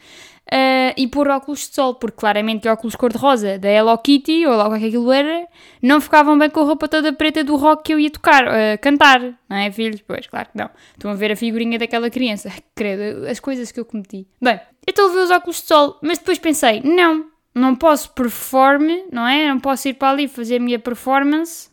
e 0.96 1.08
pôr 1.08 1.28
óculos 1.30 1.68
de 1.68 1.76
sol, 1.76 1.96
porque 1.96 2.18
claramente 2.18 2.68
óculos 2.68 2.96
cor-de-rosa 2.96 3.58
da 3.58 3.70
Hello 3.70 3.98
Kitty, 3.98 4.46
ou 4.46 4.56
logo 4.56 4.78
que 4.78 4.86
aquilo 4.86 5.12
era, 5.12 5.48
não 5.82 6.00
ficavam 6.00 6.38
bem 6.38 6.50
com 6.50 6.60
a 6.60 6.64
roupa 6.64 6.88
toda 6.88 7.12
preta 7.12 7.44
do 7.44 7.56
rock 7.56 7.84
que 7.84 7.94
eu 7.94 8.00
ia 8.00 8.12
tocar, 8.12 8.48
uh, 8.48 8.80
cantar, 8.80 9.22
não 9.50 9.58
é, 9.58 9.72
filhos? 9.72 10.02
Pois, 10.02 10.28
claro 10.28 10.50
que 10.50 10.58
não. 10.58 10.70
Estão 10.94 11.12
a 11.12 11.16
ver 11.16 11.32
a 11.32 11.36
figurinha 11.36 11.80
daquela 11.80 12.10
criança, 12.10 12.52
credo, 12.76 13.28
as 13.28 13.40
coisas 13.40 13.72
que 13.72 13.80
eu 13.80 13.86
cometi. 13.86 14.28
Bem, 14.42 14.54
a 14.56 15.08
ver 15.08 15.20
os 15.20 15.32
óculos 15.32 15.62
de 15.62 15.68
sol, 15.68 15.98
mas 16.02 16.20
depois 16.20 16.38
pensei, 16.38 16.82
não, 16.84 17.26
não 17.56 17.76
posso 17.76 18.12
performe, 18.12 19.06
não 19.12 19.28
é? 19.28 19.48
Não 19.48 19.60
posso 19.60 19.88
ir 19.88 19.96
para 19.96 20.12
ali 20.12 20.28
fazer 20.28 20.58
a 20.58 20.60
minha 20.60 20.78
performance 20.78 21.71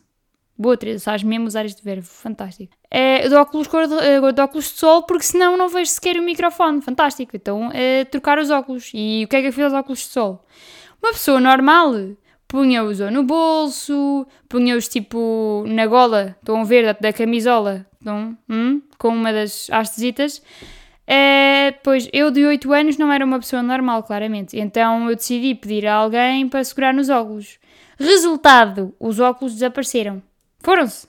Boa, 0.61 0.75
Teresa, 0.75 1.05
sabes 1.05 1.23
mesmo 1.23 1.47
usar 1.47 1.63
este 1.65 1.81
verbo, 1.81 2.03
fantástico. 2.03 2.73
É, 2.91 3.29
de, 3.29 3.33
óculos 3.33 3.65
cor 3.65 3.87
de, 3.87 3.95
de 4.33 4.41
óculos 4.41 4.65
de 4.65 4.77
sol, 4.77 5.03
porque 5.03 5.23
senão 5.23 5.55
não 5.55 5.69
vejo 5.69 5.89
sequer 5.89 6.17
o 6.17 6.21
microfone, 6.21 6.81
fantástico. 6.81 7.33
Então, 7.33 7.71
é 7.73 8.03
trocar 8.03 8.37
os 8.37 8.49
óculos. 8.51 8.91
E 8.93 9.23
o 9.23 9.27
que 9.29 9.37
é 9.37 9.41
que 9.41 9.47
eu 9.47 9.53
fiz 9.53 9.63
aos 9.63 9.73
óculos 9.73 9.99
de 9.99 10.07
sol? 10.07 10.45
Uma 11.01 11.13
pessoa 11.13 11.39
normal 11.39 11.93
punha-os 12.45 12.99
no 12.99 13.23
bolso, 13.23 14.27
punha-os 14.49 14.89
tipo 14.89 15.63
na 15.65 15.87
gola, 15.87 16.35
estão 16.39 16.59
a 16.59 16.63
ver, 16.65 16.97
da, 16.99 17.13
camisola, 17.13 17.85
estão, 17.97 18.37
hum, 18.49 18.81
com 18.97 19.09
uma 19.09 19.31
das 19.31 19.69
hastesitas. 19.69 20.41
É, 21.07 21.71
pois 21.83 22.09
eu 22.11 22.29
de 22.31 22.45
8 22.45 22.73
anos 22.73 22.97
não 22.97 23.13
era 23.13 23.23
uma 23.23 23.39
pessoa 23.39 23.63
normal, 23.63 24.03
claramente. 24.03 24.59
Então 24.59 25.09
eu 25.09 25.15
decidi 25.15 25.55
pedir 25.55 25.87
a 25.87 25.95
alguém 25.95 26.49
para 26.49 26.63
segurar 26.65 26.93
nos 26.93 27.09
óculos. 27.09 27.59
Resultado, 27.97 28.93
os 28.99 29.21
óculos 29.21 29.53
desapareceram. 29.53 30.21
Foram-se. 30.59 31.07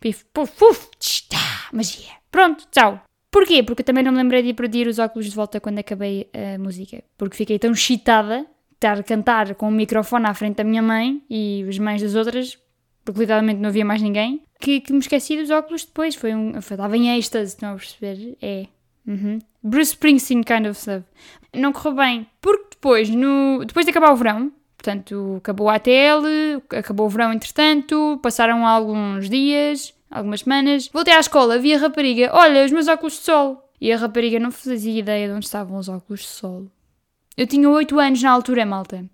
Pif, 0.00 0.24
puf, 0.32 0.52
puf, 0.58 0.88
tchá, 0.98 1.68
magia. 1.72 2.10
Pronto, 2.30 2.66
tchau. 2.70 3.00
Porquê? 3.30 3.62
Porque 3.62 3.82
eu 3.82 3.86
também 3.86 4.02
não 4.02 4.12
me 4.12 4.18
lembrei 4.18 4.42
de 4.42 4.52
pedir 4.52 4.86
os 4.86 4.98
óculos 4.98 5.26
de 5.26 5.34
volta 5.34 5.60
quando 5.60 5.78
acabei 5.78 6.28
a 6.34 6.58
música. 6.58 7.02
Porque 7.16 7.36
fiquei 7.36 7.58
tão 7.58 7.72
excitada 7.72 8.40
de 8.40 8.46
estar 8.74 8.98
a 8.98 9.02
cantar 9.02 9.54
com 9.54 9.68
o 9.68 9.70
microfone 9.70 10.26
à 10.26 10.34
frente 10.34 10.56
da 10.56 10.64
minha 10.64 10.82
mãe 10.82 11.22
e 11.30 11.64
as 11.68 11.78
mães 11.78 12.02
das 12.02 12.14
outras, 12.14 12.58
porque 13.04 13.20
literalmente 13.20 13.60
não 13.60 13.68
havia 13.68 13.84
mais 13.84 14.02
ninguém, 14.02 14.42
que, 14.60 14.80
que 14.80 14.92
me 14.92 14.98
esqueci 14.98 15.36
dos 15.36 15.50
óculos 15.50 15.84
depois. 15.84 16.14
Foi 16.14 16.34
um. 16.34 16.58
Estava 16.58 16.96
em 16.96 17.16
êxtase, 17.16 17.52
estão 17.52 17.72
a 17.72 17.76
perceber? 17.76 18.36
É. 18.42 18.66
Uhum. 19.06 19.38
Bruce 19.62 19.92
Springsteen 19.92 20.42
kind 20.42 20.66
of 20.66 20.78
stuff. 20.78 21.04
Não 21.54 21.72
correu 21.72 21.96
bem, 21.96 22.26
porque 22.40 22.68
depois, 22.72 23.08
no, 23.08 23.64
depois 23.64 23.86
de 23.86 23.90
acabar 23.90 24.12
o 24.12 24.16
verão, 24.16 24.52
Portanto, 24.82 25.36
acabou 25.38 25.68
a 25.68 25.76
ATL, 25.76 26.26
acabou 26.76 27.06
o 27.06 27.08
verão 27.08 27.32
entretanto, 27.32 28.18
passaram 28.20 28.66
alguns 28.66 29.30
dias, 29.30 29.94
algumas 30.10 30.40
semanas. 30.40 30.90
Voltei 30.92 31.14
à 31.14 31.20
escola, 31.20 31.56
vi 31.56 31.72
a 31.72 31.78
rapariga, 31.78 32.30
olha, 32.34 32.64
os 32.64 32.72
meus 32.72 32.88
óculos 32.88 33.12
de 33.12 33.20
sol. 33.20 33.70
E 33.80 33.92
a 33.92 33.96
rapariga 33.96 34.40
não 34.40 34.50
fazia 34.50 34.98
ideia 34.98 35.28
de 35.28 35.34
onde 35.34 35.46
estavam 35.46 35.78
os 35.78 35.88
óculos 35.88 36.22
de 36.22 36.26
sol. 36.26 36.66
Eu 37.36 37.46
tinha 37.46 37.70
8 37.70 37.96
anos 38.00 38.20
na 38.20 38.32
altura, 38.32 38.66
malta. 38.66 39.04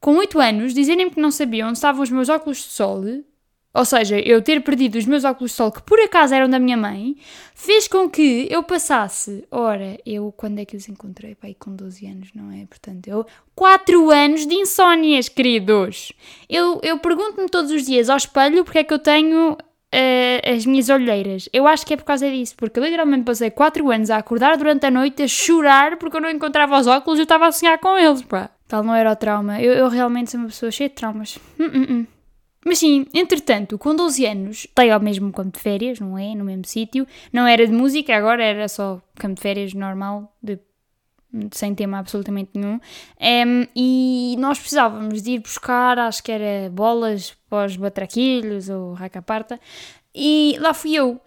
Com 0.00 0.16
8 0.16 0.40
anos, 0.40 0.74
dizerem-me 0.74 1.12
que 1.12 1.20
não 1.20 1.30
sabiam 1.30 1.68
onde 1.68 1.78
estavam 1.78 2.02
os 2.02 2.10
meus 2.10 2.28
óculos 2.28 2.58
de 2.58 2.64
sol 2.64 3.04
ou 3.76 3.84
seja, 3.84 4.18
eu 4.18 4.40
ter 4.40 4.62
perdido 4.62 4.96
os 4.96 5.04
meus 5.04 5.22
óculos 5.24 5.50
de 5.50 5.56
sol, 5.56 5.70
que 5.70 5.82
por 5.82 6.00
acaso 6.00 6.34
eram 6.34 6.48
da 6.48 6.58
minha 6.58 6.76
mãe, 6.76 7.16
fez 7.54 7.86
com 7.86 8.08
que 8.08 8.48
eu 8.50 8.62
passasse. 8.62 9.44
Ora, 9.50 9.98
eu 10.06 10.32
quando 10.36 10.58
é 10.58 10.64
que 10.64 10.76
os 10.76 10.88
encontrei? 10.88 11.34
Pai, 11.34 11.54
com 11.58 11.74
12 11.74 12.06
anos, 12.06 12.28
não 12.34 12.50
é? 12.50 12.64
Portanto, 12.66 13.06
eu. 13.06 13.26
4 13.54 14.10
anos 14.10 14.46
de 14.46 14.54
insónias, 14.54 15.28
queridos! 15.28 16.12
Eu, 16.48 16.80
eu 16.82 16.98
pergunto-me 16.98 17.48
todos 17.48 17.70
os 17.70 17.84
dias 17.84 18.08
ao 18.08 18.16
espelho 18.16 18.64
porque 18.64 18.78
é 18.78 18.84
que 18.84 18.92
eu 18.92 18.98
tenho 18.98 19.52
uh, 19.52 20.54
as 20.54 20.64
minhas 20.64 20.88
olheiras. 20.88 21.48
Eu 21.52 21.66
acho 21.66 21.84
que 21.84 21.94
é 21.94 21.96
por 21.96 22.04
causa 22.04 22.30
disso, 22.30 22.54
porque 22.56 22.78
eu 22.78 22.84
literalmente 22.84 23.24
passei 23.24 23.50
4 23.50 23.90
anos 23.90 24.10
a 24.10 24.16
acordar 24.16 24.56
durante 24.56 24.86
a 24.86 24.90
noite 24.90 25.22
a 25.22 25.28
chorar 25.28 25.96
porque 25.98 26.16
eu 26.16 26.20
não 26.20 26.30
encontrava 26.30 26.78
os 26.78 26.86
óculos 26.86 27.18
e 27.18 27.22
eu 27.22 27.24
estava 27.24 27.46
a 27.46 27.52
sonhar 27.52 27.78
com 27.78 27.96
eles, 27.96 28.22
pá. 28.22 28.50
Tal 28.68 28.82
não 28.82 28.94
era 28.94 29.12
o 29.12 29.16
trauma. 29.16 29.60
Eu, 29.60 29.72
eu 29.74 29.88
realmente 29.88 30.30
sou 30.30 30.40
uma 30.40 30.48
pessoa 30.48 30.70
cheia 30.70 30.88
de 30.88 30.94
traumas. 30.94 31.36
Uh 31.58 31.64
-uh. 31.64 32.06
Mas 32.66 32.80
sim, 32.80 33.06
entretanto, 33.14 33.78
com 33.78 33.94
12 33.94 34.26
anos, 34.26 34.66
dei 34.76 34.90
ao 34.90 34.98
mesmo 34.98 35.32
campo 35.32 35.56
de 35.56 35.62
férias, 35.62 36.00
não 36.00 36.18
é? 36.18 36.34
No 36.34 36.44
mesmo 36.44 36.64
sítio. 36.64 37.06
Não 37.32 37.46
era 37.46 37.64
de 37.64 37.72
música, 37.72 38.16
agora 38.16 38.42
era 38.42 38.66
só 38.66 39.00
campo 39.14 39.36
de 39.36 39.40
férias 39.40 39.72
normal, 39.72 40.36
de, 40.42 40.58
sem 41.52 41.76
tema 41.76 42.00
absolutamente 42.00 42.50
nenhum. 42.54 42.80
Um, 43.20 43.66
e 43.76 44.34
nós 44.40 44.58
precisávamos 44.58 45.22
de 45.22 45.34
ir 45.34 45.38
buscar, 45.38 45.96
acho 45.96 46.20
que 46.24 46.32
era 46.32 46.68
bolas 46.68 47.36
para 47.48 47.66
os 47.66 47.76
batraquilhos 47.76 48.68
ou 48.68 48.94
racaparta. 48.94 49.60
E 50.12 50.56
lá 50.58 50.74
fui 50.74 50.96
eu 50.96 51.20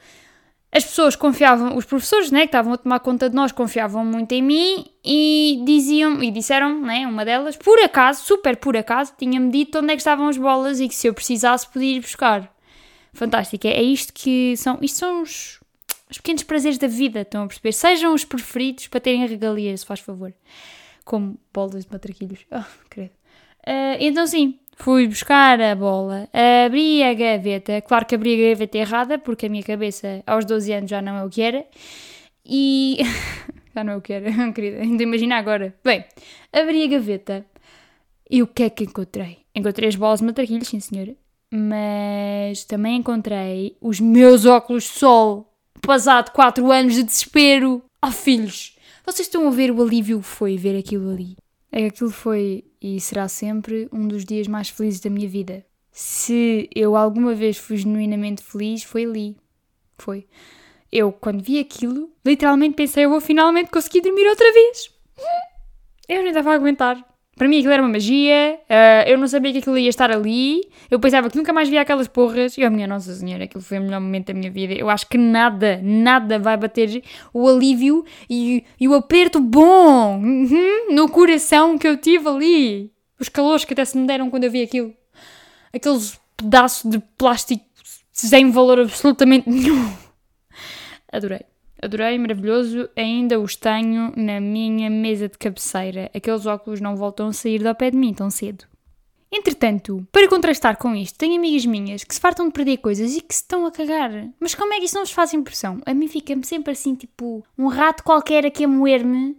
as 0.72 0.86
pessoas 0.86 1.16
confiavam, 1.16 1.76
os 1.76 1.86
professores 1.86 2.30
né, 2.30 2.42
que 2.42 2.48
estavam 2.48 2.74
a 2.74 2.78
tomar 2.78 3.00
conta 3.00 3.28
de 3.28 3.36
nós 3.36 3.52
confiavam 3.52 4.06
muito 4.06 4.32
em 4.34 4.42
mim 4.42 4.86
e 5.04 5.64
diziam, 5.66 6.22
e 6.22 6.30
disseram, 6.30 6.80
né, 6.82 7.08
uma 7.08 7.26
delas, 7.26 7.58
por 7.58 7.80
acaso, 7.80 8.24
super 8.24 8.56
por 8.56 8.78
acaso, 8.78 9.14
tinha-me 9.18 9.52
dito 9.52 9.80
onde 9.80 9.88
é 9.88 9.96
que 9.96 10.02
estavam 10.02 10.28
as 10.28 10.38
bolas 10.38 10.80
e 10.80 10.88
que 10.88 10.94
se 10.94 11.08
eu 11.08 11.14
precisasse 11.14 11.68
podia 11.68 11.96
ir 11.96 12.02
buscar. 12.02 12.56
Fantástico, 13.14 13.66
é, 13.66 13.72
é 13.72 13.82
isto 13.82 14.14
que 14.14 14.56
são, 14.58 14.78
isto 14.80 15.00
são 15.00 15.24
os, 15.24 15.60
os 16.08 16.18
pequenos 16.18 16.44
prazeres 16.44 16.78
da 16.78 16.88
vida, 16.88 17.22
estão 17.22 17.44
a 17.44 17.48
perceber? 17.48 17.72
Sejam 17.72 18.14
os 18.14 18.24
preferidos 18.24 18.88
para 18.88 19.00
terem 19.00 19.26
regalias, 19.26 19.80
se 19.80 19.86
faz 19.88 20.00
favor. 20.00 20.32
Como 21.04 21.40
bolas 21.52 21.86
de 21.86 21.92
matraquilhos. 21.92 22.46
Oh, 22.52 22.64
credo. 22.88 23.12
Uh, 23.68 23.98
então 24.00 24.28
sim, 24.28 24.60
Fui 24.82 25.08
buscar 25.08 25.60
a 25.60 25.76
bola, 25.76 26.30
abri 26.66 27.04
a 27.04 27.14
gaveta, 27.14 27.82
claro 27.82 28.06
que 28.06 28.16
abri 28.16 28.34
a 28.34 28.50
gaveta 28.50 28.78
errada, 28.78 29.18
porque 29.20 29.48
a 29.48 29.50
minha 29.50 29.62
cabeça 29.62 30.24
aos 30.26 30.46
12 30.46 30.72
anos 30.72 30.90
já 30.90 31.02
não 31.02 31.18
é 31.18 31.26
o 31.26 31.30
que 31.30 31.42
era, 31.42 31.66
e. 32.46 32.98
já 33.76 33.84
não 33.84 33.94
é 33.94 33.98
o 33.98 34.02
que 34.02 34.14
era, 34.14 34.32
querida, 34.54 34.82
ainda 34.82 35.04
imagina 35.04 35.36
agora. 35.36 35.76
Bem, 35.84 36.06
abri 36.54 36.84
a 36.84 36.88
gaveta 36.88 37.46
e 38.32 38.42
o 38.42 38.48
que 38.48 38.64
é 38.64 38.70
que 38.70 38.86
encontrei? 38.86 39.40
Encontrei 39.54 39.90
as 39.90 39.98
bolas 39.98 40.22
de 40.22 40.26
matraquilhos, 40.26 40.70
sim 40.70 40.80
senhora, 40.80 41.14
mas 41.54 42.64
também 42.64 42.96
encontrei 42.96 43.76
os 43.82 44.00
meus 44.00 44.46
óculos 44.46 44.84
de 44.84 44.92
sol, 44.92 45.52
passado 45.82 46.32
4 46.32 46.72
anos 46.72 46.96
de 46.96 47.04
desespero. 47.04 47.84
Oh 48.02 48.12
filhos, 48.12 48.78
vocês 49.06 49.28
estão 49.28 49.46
a 49.46 49.52
ver 49.52 49.72
o 49.72 49.82
alívio 49.82 50.22
que 50.22 50.26
foi 50.26 50.56
ver 50.56 50.80
aquilo 50.80 51.12
ali? 51.12 51.36
É 51.70 51.86
aquilo 51.86 52.12
foi 52.12 52.64
e 52.82 53.00
será 53.00 53.28
sempre 53.28 53.90
um 53.92 54.08
dos 54.08 54.24
dias 54.24 54.48
mais 54.48 54.70
felizes 54.70 55.00
da 55.00 55.10
minha 55.10 55.28
vida. 55.28 55.66
Se 55.92 56.70
eu 56.74 56.96
alguma 56.96 57.34
vez 57.34 57.58
fui 57.58 57.78
genuinamente 57.78 58.42
feliz, 58.42 58.84
foi 58.84 59.06
ali. 59.06 59.38
Foi. 59.98 60.26
Eu, 60.92 61.12
quando 61.12 61.44
vi 61.44 61.60
aquilo, 61.60 62.12
literalmente 62.26 62.76
pensei: 62.76 63.06
eu 63.06 63.10
vou 63.10 63.22
finalmente 63.22 63.70
conseguir 63.70 64.02
dormir 64.02 64.28
outra 64.28 64.52
vez. 64.54 64.92
Eu 66.08 66.20
nem 66.20 66.30
estava 66.30 66.52
a 66.52 66.56
aguentar. 66.56 67.06
Para 67.40 67.48
mim 67.48 67.60
aquilo 67.60 67.72
era 67.72 67.82
uma 67.82 67.88
magia, 67.88 68.60
uh, 68.70 69.10
eu 69.10 69.18
não 69.18 69.26
sabia 69.26 69.54
que 69.54 69.60
aquilo 69.60 69.78
ia 69.78 69.88
estar 69.88 70.12
ali, 70.12 70.60
eu 70.92 71.00
pensava 71.00 71.30
que 71.30 71.38
nunca 71.38 71.54
mais 71.54 71.70
via 71.70 71.80
aquelas 71.80 72.10
porras, 72.10 72.58
e 72.58 72.66
a 72.66 72.68
oh, 72.68 72.70
minha 72.70 72.86
Nossa 72.86 73.14
Senhora, 73.14 73.46
aquilo 73.46 73.64
foi 73.64 73.80
o 73.80 73.82
melhor 73.82 74.02
momento 74.02 74.28
da 74.28 74.34
minha 74.34 74.52
vida. 74.52 74.74
Eu 74.74 74.90
acho 74.90 75.08
que 75.08 75.18
nada, 75.18 75.80
nada 75.82 76.38
vai 76.38 76.58
bater 76.58 77.02
o 77.34 77.48
alívio 77.48 78.04
e, 78.30 78.66
e 78.78 78.90
o 78.90 78.94
aperto 78.94 79.40
bom 79.40 80.20
uhum, 80.20 80.94
no 80.94 81.08
coração 81.08 81.78
que 81.78 81.88
eu 81.88 81.96
tive 81.96 82.28
ali. 82.28 82.92
Os 83.18 83.30
calores 83.30 83.64
que 83.64 83.72
até 83.72 83.86
se 83.86 83.98
me 83.98 84.06
deram 84.06 84.30
quando 84.30 84.44
eu 84.44 84.52
vi 84.52 84.62
aquilo. 84.62 84.94
Aqueles 85.74 86.20
pedaços 86.36 86.92
de 86.92 87.00
plástico 87.18 87.64
sem 88.12 88.52
valor 88.52 88.82
absolutamente 88.82 89.50
nenhum. 89.50 89.94
Adorei. 91.10 91.49
Adorei, 91.82 92.18
maravilhoso. 92.18 92.90
Ainda 92.96 93.40
os 93.40 93.56
tenho 93.56 94.14
na 94.16 94.40
minha 94.40 94.90
mesa 94.90 95.30
de 95.30 95.38
cabeceira. 95.38 96.12
Aqueles 96.14 96.46
óculos 96.46 96.82
não 96.82 96.96
voltam 96.96 97.28
a 97.28 97.34
sair 97.34 97.64
do 97.64 97.74
pé 97.76 97.92
de 97.92 97.98
mim 97.98 98.14
tão 98.14 98.30
cedo. 98.30 98.66
Entretanto, 99.32 100.06
para 100.12 100.28
contrastar 100.28 100.78
com 100.78 100.96
isto, 100.96 101.18
tenho 101.18 101.38
amigas 101.38 101.66
minhas 101.66 102.04
que 102.04 102.14
se 102.16 102.20
fartam 102.20 102.48
de 102.48 102.54
perder 102.54 102.78
coisas 102.78 103.16
e 103.16 103.22
que 103.22 103.34
se 103.34 103.42
estão 103.42 103.66
a 103.66 103.72
cagar. 103.72 104.12
Mas 104.40 104.56
como 104.56 104.74
é 104.74 104.80
que 104.80 104.86
isso 104.86 104.96
não 104.96 105.04
vos 105.04 105.12
faz 105.12 105.34
impressão? 105.34 105.80
A 105.86 105.94
mim 105.94 106.08
fica-me 106.08 106.44
sempre 106.44 106.72
assim, 106.72 106.96
tipo, 106.96 107.46
um 107.56 107.68
rato 107.68 108.04
qualquer 108.04 108.46
aqui 108.46 108.64
a 108.64 108.68
moer-me. 108.68 109.38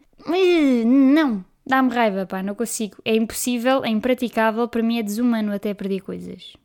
Não, 0.87 1.45
dá-me 1.67 1.93
raiva, 1.93 2.25
pá, 2.25 2.41
não 2.41 2.55
consigo. 2.55 2.99
É 3.05 3.17
impossível, 3.17 3.85
é 3.85 3.89
impraticável, 3.89 4.69
para 4.69 4.83
mim 4.83 4.99
é 4.99 5.03
desumano 5.03 5.53
até 5.53 5.75
perder 5.75 6.03
coisas. 6.03 6.57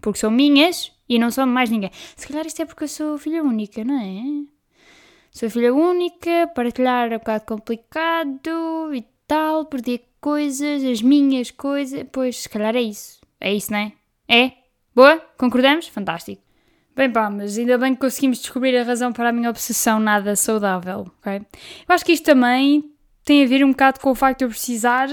Porque 0.00 0.18
são 0.18 0.30
minhas 0.30 0.90
e 1.06 1.18
não 1.18 1.30
são 1.30 1.46
mais 1.46 1.68
ninguém. 1.68 1.90
Se 2.16 2.26
calhar 2.26 2.46
isto 2.46 2.62
é 2.62 2.64
porque 2.64 2.84
eu 2.84 2.88
sou 2.88 3.18
filha 3.18 3.42
única, 3.42 3.84
não 3.84 4.00
é? 4.00 4.53
Sou 5.36 5.50
filha 5.50 5.74
única, 5.74 6.46
partilhar 6.54 7.10
é 7.10 7.16
um 7.16 7.18
bocado 7.18 7.44
complicado 7.44 8.94
e 8.94 9.04
tal, 9.26 9.64
perder 9.66 10.04
coisas, 10.20 10.84
as 10.84 11.02
minhas 11.02 11.50
coisas. 11.50 12.06
Pois, 12.12 12.42
se 12.42 12.48
calhar 12.48 12.76
é 12.76 12.82
isso. 12.82 13.20
É 13.40 13.52
isso, 13.52 13.72
não 13.72 13.80
é? 13.80 13.92
É? 14.28 14.52
Boa? 14.94 15.18
Concordamos? 15.36 15.88
Fantástico. 15.88 16.40
Bem 16.94 17.10
pá, 17.10 17.28
mas 17.30 17.58
ainda 17.58 17.76
bem 17.76 17.94
que 17.94 18.00
conseguimos 18.00 18.38
descobrir 18.38 18.76
a 18.78 18.84
razão 18.84 19.12
para 19.12 19.30
a 19.30 19.32
minha 19.32 19.50
obsessão 19.50 19.98
nada 19.98 20.36
saudável, 20.36 21.10
ok? 21.18 21.38
Eu 21.88 21.94
acho 21.94 22.04
que 22.04 22.12
isto 22.12 22.24
também 22.24 22.94
tem 23.24 23.42
a 23.42 23.48
ver 23.48 23.64
um 23.64 23.72
bocado 23.72 23.98
com 23.98 24.12
o 24.12 24.14
facto 24.14 24.38
de 24.38 24.44
eu 24.44 24.50
precisar, 24.50 25.08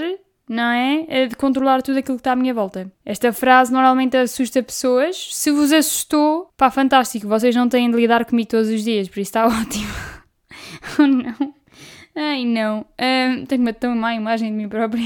não 0.52 0.70
é? 0.70 1.04
é? 1.08 1.26
De 1.26 1.34
controlar 1.34 1.82
tudo 1.82 1.98
aquilo 1.98 2.16
que 2.16 2.20
está 2.20 2.32
à 2.32 2.36
minha 2.36 2.52
volta. 2.52 2.92
Esta 3.04 3.32
frase 3.32 3.72
normalmente 3.72 4.16
assusta 4.16 4.62
pessoas. 4.62 5.34
Se 5.34 5.50
vos 5.50 5.72
assustou, 5.72 6.50
pá, 6.56 6.70
fantástico, 6.70 7.26
vocês 7.26 7.56
não 7.56 7.68
têm 7.68 7.90
de 7.90 7.96
lidar 7.96 8.24
comigo 8.24 8.50
todos 8.50 8.68
os 8.68 8.84
dias, 8.84 9.08
por 9.08 9.20
isso 9.20 9.30
está 9.30 9.46
ótimo. 9.48 9.92
oh 10.98 11.06
não. 11.06 11.54
Ai 12.14 12.44
não, 12.44 12.84
um, 13.00 13.46
tenho 13.46 13.62
uma 13.62 13.72
tão 13.72 13.96
má 13.96 14.14
imagem 14.14 14.50
de 14.50 14.56
mim 14.56 14.68
própria. 14.68 15.02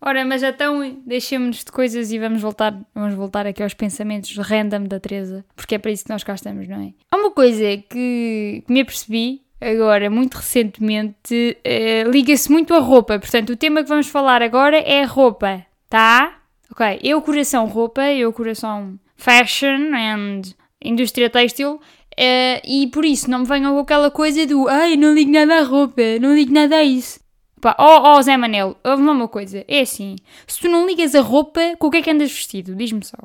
Ora, 0.00 0.24
mas 0.24 0.42
então 0.42 1.02
deixemos-nos 1.06 1.64
de 1.64 1.72
coisas 1.72 2.12
e 2.12 2.18
vamos 2.18 2.40
voltar, 2.40 2.78
vamos 2.94 3.14
voltar 3.14 3.46
aqui 3.46 3.62
aos 3.62 3.74
pensamentos 3.74 4.36
random 4.36 4.84
da 4.84 5.00
Teresa, 5.00 5.44
porque 5.54 5.74
é 5.74 5.78
para 5.78 5.90
isso 5.90 6.04
que 6.04 6.10
nós 6.10 6.22
cá 6.22 6.34
estamos, 6.34 6.68
não 6.68 6.80
é? 6.80 6.92
Há 7.10 7.16
uma 7.16 7.30
coisa 7.30 7.64
que, 7.88 8.62
que 8.66 8.72
me 8.72 8.80
apercebi 8.80 9.42
agora, 9.60 10.10
muito 10.10 10.34
recentemente, 10.34 11.56
uh, 11.64 12.10
liga-se 12.10 12.50
muito 12.50 12.74
à 12.74 12.78
roupa. 12.78 13.18
Portanto, 13.18 13.50
o 13.50 13.56
tema 13.56 13.82
que 13.82 13.88
vamos 13.88 14.08
falar 14.08 14.42
agora 14.42 14.78
é 14.78 15.02
roupa, 15.04 15.64
tá? 15.88 16.40
Ok, 16.70 17.00
eu 17.02 17.20
coração 17.22 17.66
roupa, 17.66 18.02
eu 18.12 18.32
coração 18.32 18.98
fashion 19.16 19.94
and 19.94 20.42
indústria 20.82 21.30
têxtil, 21.30 21.80
Uh, 22.18 22.64
e 22.64 22.86
por 22.86 23.04
isso 23.04 23.30
não 23.30 23.40
me 23.40 23.44
venham 23.44 23.74
com 23.74 23.80
aquela 23.80 24.10
coisa 24.10 24.46
do 24.46 24.66
ai, 24.68 24.96
não 24.96 25.12
ligo 25.12 25.30
nada 25.30 25.58
à 25.58 25.62
roupa, 25.62 26.00
não 26.18 26.34
ligo 26.34 26.50
nada 26.50 26.76
a 26.76 26.82
isso. 26.82 27.20
Pá, 27.60 27.76
oh, 27.78 28.16
oh, 28.16 28.22
Zé 28.22 28.38
Manel, 28.38 28.74
uma 28.82 29.28
coisa, 29.28 29.64
é 29.68 29.80
assim, 29.80 30.16
se 30.46 30.60
tu 30.60 30.68
não 30.68 30.86
ligas 30.86 31.14
a 31.14 31.20
roupa, 31.20 31.60
com 31.78 31.88
o 31.88 31.90
que 31.90 31.98
é 31.98 32.02
que 32.02 32.10
andas 32.10 32.32
vestido? 32.32 32.74
Diz-me 32.74 33.04
só. 33.04 33.16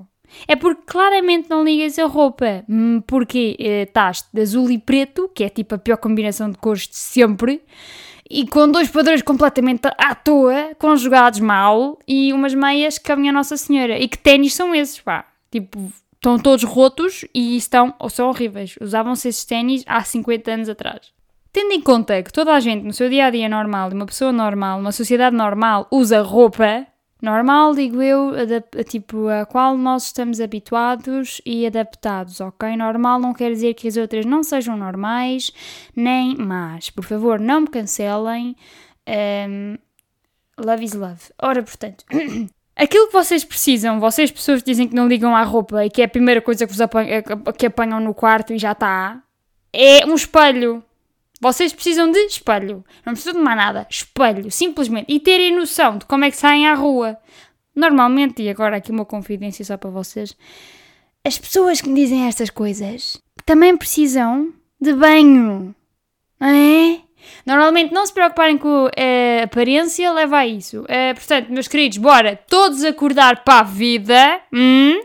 É 0.48 0.56
porque 0.56 0.84
claramente 0.86 1.50
não 1.50 1.64
ligas 1.64 1.98
a 2.00 2.06
roupa, 2.06 2.64
hum, 2.68 3.02
porque 3.06 3.56
eh, 3.60 3.84
estás 3.84 4.26
de 4.34 4.42
azul 4.42 4.70
e 4.72 4.78
preto, 4.78 5.30
que 5.34 5.44
é 5.44 5.50
tipo 5.50 5.76
a 5.76 5.78
pior 5.78 5.98
combinação 5.98 6.50
de 6.50 6.58
cores 6.58 6.88
de 6.88 6.96
sempre, 6.96 7.62
e 8.30 8.48
com 8.48 8.70
dois 8.70 8.90
padrões 8.90 9.22
completamente 9.22 9.88
à 9.98 10.16
toa, 10.16 10.74
conjugados 10.80 11.40
mal, 11.40 12.00
e 12.08 12.32
umas 12.32 12.54
meias 12.54 12.98
que 12.98 13.12
a 13.12 13.16
minha 13.16 13.34
Nossa 13.34 13.58
Senhora. 13.58 14.00
E 14.00 14.08
que 14.08 14.18
ténis 14.18 14.54
são 14.54 14.74
esses, 14.74 15.02
pá? 15.02 15.26
Tipo, 15.52 15.92
estão 16.14 16.40
todos 16.40 16.64
rotos 16.64 17.26
e 17.34 17.58
estão 17.58 17.94
ou 18.00 18.10
são 18.10 18.30
horríveis. 18.30 18.76
Usavam-se 18.80 19.28
esses 19.28 19.44
ténis 19.44 19.84
há 19.86 20.02
50 20.02 20.52
anos 20.52 20.70
atrás. 20.70 21.12
Tendo 21.52 21.74
em 21.74 21.82
conta 21.82 22.24
que 22.24 22.32
toda 22.32 22.54
a 22.54 22.60
gente 22.62 22.86
no 22.86 22.94
seu 22.94 23.10
dia 23.10 23.26
a 23.26 23.30
dia 23.30 23.50
normal, 23.50 23.90
uma 23.92 24.06
pessoa 24.06 24.32
normal, 24.32 24.80
uma 24.80 24.94
sociedade 24.94 25.36
normal, 25.36 25.86
usa 25.92 26.22
roupa, 26.22 26.88
normal, 27.22 27.74
digo 27.76 28.02
eu, 28.02 28.32
a, 28.32 28.84
tipo 28.84 29.28
a 29.28 29.46
qual 29.46 29.78
nós 29.78 30.06
estamos 30.06 30.42
habituados 30.42 31.42
e 31.46 31.66
adaptados, 31.66 32.42
ok? 32.42 32.76
Normal 32.76 33.20
não 33.20 33.34
quer 33.34 33.52
dizer 33.52 33.74
que 33.74 33.88
as 33.88 33.98
outras 33.98 34.26
não 34.26 34.44
sejam 34.44 34.76
normais 34.76 35.52
nem 35.96 36.36
más. 36.36 36.90
Por 36.90 37.04
favor, 37.04 37.40
não 37.40 37.62
me 37.62 37.68
cancelem. 37.68 38.56
Um, 39.08 39.78
love 40.58 40.84
is 40.84 40.94
love. 40.94 41.22
Ora, 41.42 41.62
portanto, 41.62 42.06
Aquilo 42.76 43.08
que 43.08 43.14
vocês 43.14 43.44
precisam, 43.44 44.00
vocês 44.00 44.32
pessoas 44.32 44.64
dizem 44.64 44.88
que 44.88 44.96
não 44.96 45.08
ligam 45.08 45.36
à 45.36 45.44
roupa 45.44 45.86
e 45.86 45.90
que 45.90 46.02
é 46.02 46.06
a 46.06 46.10
primeira 46.10 46.42
coisa 46.42 46.66
que, 46.66 46.72
vos 46.72 46.82
apanham, 46.82 47.22
que 47.56 47.66
apanham 47.68 48.00
no 48.00 48.14
quarto 48.14 48.54
e 48.54 48.58
já 48.58 48.72
está, 48.72 49.22
é 49.72 50.06
um 50.06 50.16
espelho. 50.16 50.84
Vocês 51.42 51.74
precisam 51.74 52.12
de 52.12 52.20
espelho. 52.20 52.86
Não 53.04 53.14
precisam 53.14 53.34
de 53.34 53.40
mais 53.40 53.58
nada. 53.58 53.88
Espelho, 53.90 54.52
simplesmente. 54.52 55.12
E 55.12 55.20
terem 55.20 55.56
noção 55.56 55.98
de 55.98 56.06
como 56.06 56.24
é 56.24 56.30
que 56.30 56.38
saem 56.38 56.68
à 56.68 56.76
rua. 56.76 57.18
Normalmente, 57.76 58.44
e 58.44 58.50
agora 58.50 58.78
aqui 58.78 58.92
uma 58.92 59.06
confidência 59.06 59.66
só 59.66 59.76
para 59.76 59.90
vocês, 59.90 60.38
as 61.26 61.40
pessoas 61.40 61.82
que 61.82 61.90
me 61.90 62.00
dizem 62.00 62.28
estas 62.28 62.52
coisas 62.52 63.20
também 63.44 63.76
precisam 63.76 64.54
de 64.80 64.94
banho. 64.94 65.74
Não 66.40 66.48
é? 66.48 67.02
Normalmente 67.46 67.94
não 67.94 68.06
se 68.06 68.14
preocuparem 68.14 68.58
com 68.58 68.88
a 68.88 69.44
aparência, 69.44 70.12
leva 70.12 70.38
a 70.38 70.48
isso. 70.48 70.82
Uh, 70.82 71.16
portanto, 71.16 71.50
meus 71.50 71.68
queridos, 71.68 71.98
bora 71.98 72.36
todos 72.36 72.84
acordar 72.84 73.44
para 73.44 73.60
a 73.60 73.64
vida 73.64 74.42
hum, 74.54 75.02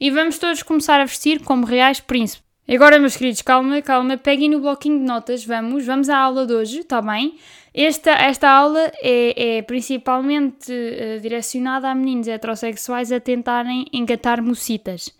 e 0.00 0.10
vamos 0.10 0.38
todos 0.38 0.62
começar 0.62 1.00
a 1.00 1.04
vestir 1.04 1.42
como 1.42 1.66
reais 1.66 2.00
príncipes. 2.00 2.45
Agora, 2.68 2.98
meus 2.98 3.16
queridos, 3.16 3.42
calma, 3.42 3.80
calma, 3.80 4.16
peguem 4.16 4.50
no 4.50 4.60
bloquinho 4.60 4.98
de 4.98 5.04
notas, 5.04 5.44
vamos, 5.44 5.86
vamos 5.86 6.08
à 6.08 6.18
aula 6.18 6.44
de 6.44 6.52
hoje, 6.52 6.80
está 6.80 7.00
bem? 7.00 7.36
Esta, 7.72 8.10
esta 8.10 8.50
aula 8.50 8.90
é, 9.00 9.58
é 9.58 9.62
principalmente 9.62 10.72
uh, 10.72 11.20
direcionada 11.20 11.88
a 11.88 11.94
meninos 11.94 12.26
heterossexuais 12.26 13.12
a 13.12 13.20
tentarem 13.20 13.86
engatar 13.92 14.42
mocitas. 14.42 15.14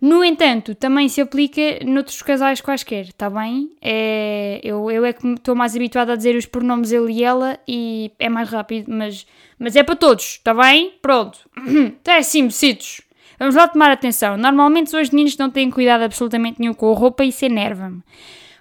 No 0.00 0.24
entanto, 0.24 0.74
também 0.74 1.08
se 1.08 1.20
aplica 1.20 1.78
noutros 1.84 2.20
casais 2.22 2.60
quaisquer, 2.60 3.04
está 3.04 3.30
bem? 3.30 3.70
É, 3.80 4.60
eu, 4.64 4.90
eu 4.90 5.04
é 5.04 5.12
que 5.12 5.26
estou 5.26 5.54
mais 5.54 5.76
habituada 5.76 6.12
a 6.12 6.16
dizer 6.16 6.34
os 6.34 6.46
pronomes 6.46 6.90
ele 6.90 7.12
e 7.12 7.24
ela 7.24 7.58
e 7.66 8.10
é 8.18 8.28
mais 8.28 8.48
rápido, 8.48 8.92
mas, 8.92 9.26
mas 9.58 9.76
é 9.76 9.82
para 9.82 9.96
todos, 9.96 10.24
está 10.24 10.52
bem? 10.54 10.94
Pronto. 11.00 11.38
Então 11.56 12.14
é 12.14 12.18
assim, 12.18 12.46
becitos. 12.46 13.02
Vamos 13.38 13.54
lá 13.54 13.68
tomar 13.68 13.90
atenção. 13.90 14.36
Normalmente 14.36 14.94
os 14.96 15.10
meninos 15.10 15.36
não 15.36 15.50
têm 15.50 15.70
cuidado 15.70 16.02
absolutamente 16.02 16.60
nenhum 16.60 16.74
com 16.74 16.92
a 16.92 16.96
roupa 16.96 17.24
e 17.24 17.28
isso 17.28 17.44
enerva-me. 17.44 18.02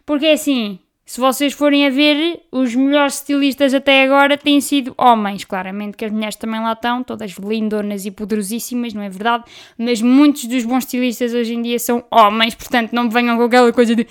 Porque 0.05 0.25
é 0.25 0.33
assim, 0.33 0.79
se 1.07 1.21
vocês 1.21 1.53
forem 1.53 1.87
a 1.87 1.89
ver, 1.89 2.41
os 2.51 2.75
melhores 2.75 3.15
estilistas 3.15 3.73
até 3.73 4.03
agora 4.03 4.37
têm 4.37 4.59
sido 4.59 4.93
homens. 4.97 5.45
Claramente 5.45 5.95
que 5.95 6.03
as 6.03 6.11
mulheres 6.11 6.35
também 6.35 6.59
lá 6.59 6.73
estão, 6.73 7.01
todas 7.01 7.31
lindonas 7.31 8.05
e 8.05 8.11
poderosíssimas, 8.11 8.93
não 8.93 9.01
é 9.01 9.09
verdade? 9.09 9.45
Mas 9.77 10.01
muitos 10.01 10.43
dos 10.45 10.65
bons 10.65 10.83
estilistas 10.83 11.33
hoje 11.33 11.55
em 11.55 11.61
dia 11.61 11.79
são 11.79 12.03
homens, 12.11 12.55
portanto 12.55 12.91
não 12.91 13.09
venham 13.09 13.37
com 13.37 13.43
aquela 13.43 13.71
coisa 13.71 13.95
de 13.95 14.05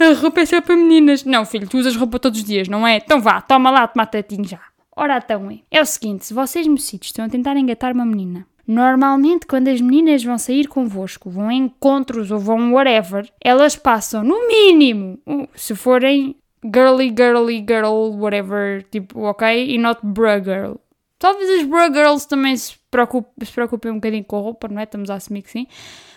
ah, 0.00 0.10
a 0.10 0.14
roupa 0.14 0.40
é 0.40 0.46
só 0.46 0.60
para 0.60 0.76
meninas. 0.76 1.24
Não, 1.24 1.46
filho, 1.46 1.68
tu 1.68 1.78
usas 1.78 1.94
roupa 1.94 2.18
todos 2.18 2.40
os 2.40 2.44
dias, 2.44 2.66
não 2.66 2.84
é? 2.84 2.96
Então 2.96 3.20
vá, 3.20 3.40
toma 3.40 3.70
lá, 3.70 3.86
toma 3.86 4.04
tatinho 4.04 4.44
já. 4.44 4.60
Ora 4.96 5.22
então, 5.24 5.48
é. 5.48 5.60
É 5.70 5.80
o 5.80 5.86
seguinte, 5.86 6.26
se 6.26 6.34
vocês, 6.34 6.66
mocitos, 6.66 7.08
estão 7.08 7.24
a 7.24 7.28
tentar 7.28 7.56
engatar 7.56 7.94
uma 7.94 8.04
menina 8.04 8.46
Normalmente, 8.66 9.46
quando 9.46 9.68
as 9.68 9.80
meninas 9.80 10.22
vão 10.22 10.38
sair 10.38 10.68
convosco, 10.68 11.28
vão 11.28 11.48
a 11.48 11.54
encontros 11.54 12.30
ou 12.30 12.38
vão 12.38 12.72
whatever, 12.72 13.28
elas 13.40 13.76
passam, 13.76 14.22
no 14.22 14.46
mínimo, 14.46 15.18
se 15.54 15.74
forem 15.74 16.36
girly, 16.64 17.12
girly, 17.16 17.64
girl, 17.66 18.16
whatever, 18.16 18.84
tipo, 18.90 19.20
ok? 19.22 19.74
E 19.74 19.78
not 19.78 20.00
bra 20.04 20.38
girl. 20.38 20.74
Talvez 21.18 21.60
as 21.60 21.66
bra 21.66 21.88
girls 21.92 22.26
também 22.26 22.56
se 22.56 22.74
preocupem, 22.90 23.46
se 23.46 23.52
preocupem 23.52 23.90
um 23.90 23.96
bocadinho 23.96 24.24
com 24.24 24.36
a 24.36 24.40
roupa, 24.40 24.68
não 24.68 24.80
é? 24.80 24.84
Estamos 24.84 25.10
a 25.10 25.14
assumir 25.14 25.42
que 25.42 25.50
sim. 25.50 25.66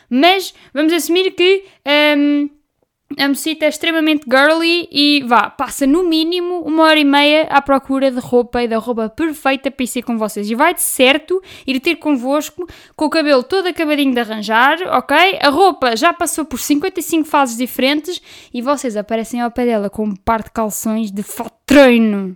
Mas 0.09 0.53
vamos 0.73 0.93
assumir 0.93 1.31
que 1.31 1.63
um, 2.17 2.49
a 3.17 3.27
mocita 3.27 3.65
é 3.65 3.69
extremamente 3.69 4.25
girly 4.29 4.89
e 4.91 5.23
vá, 5.25 5.49
passa 5.49 5.85
no 5.85 6.03
mínimo 6.03 6.61
uma 6.61 6.83
hora 6.83 6.99
e 6.99 7.05
meia 7.05 7.43
à 7.43 7.61
procura 7.61 8.09
de 8.09 8.19
roupa 8.19 8.63
e 8.63 8.67
da 8.67 8.77
roupa 8.77 9.09
perfeita 9.09 9.69
para 9.69 9.85
ir 9.85 10.03
com 10.03 10.17
vocês. 10.17 10.49
E 10.49 10.55
vai 10.55 10.73
de 10.73 10.81
certo 10.81 11.41
ir 11.67 11.79
ter 11.79 11.95
convosco 11.97 12.67
com 12.95 13.05
o 13.05 13.09
cabelo 13.09 13.43
todo 13.43 13.67
acabadinho 13.67 14.13
de 14.13 14.19
arranjar, 14.19 14.79
ok? 14.87 15.37
A 15.39 15.49
roupa 15.49 15.95
já 15.95 16.11
passou 16.13 16.45
por 16.45 16.59
55 16.59 17.25
fases 17.25 17.57
diferentes 17.57 18.21
e 18.53 18.61
vocês 18.61 18.97
aparecem 18.97 19.39
ao 19.39 19.51
pé 19.51 19.65
dela 19.65 19.89
com 19.89 20.05
um 20.05 20.15
par 20.15 20.41
de 20.41 20.51
calções 20.51 21.11
de 21.11 21.21
fato 21.21 21.53
treino. 21.65 22.35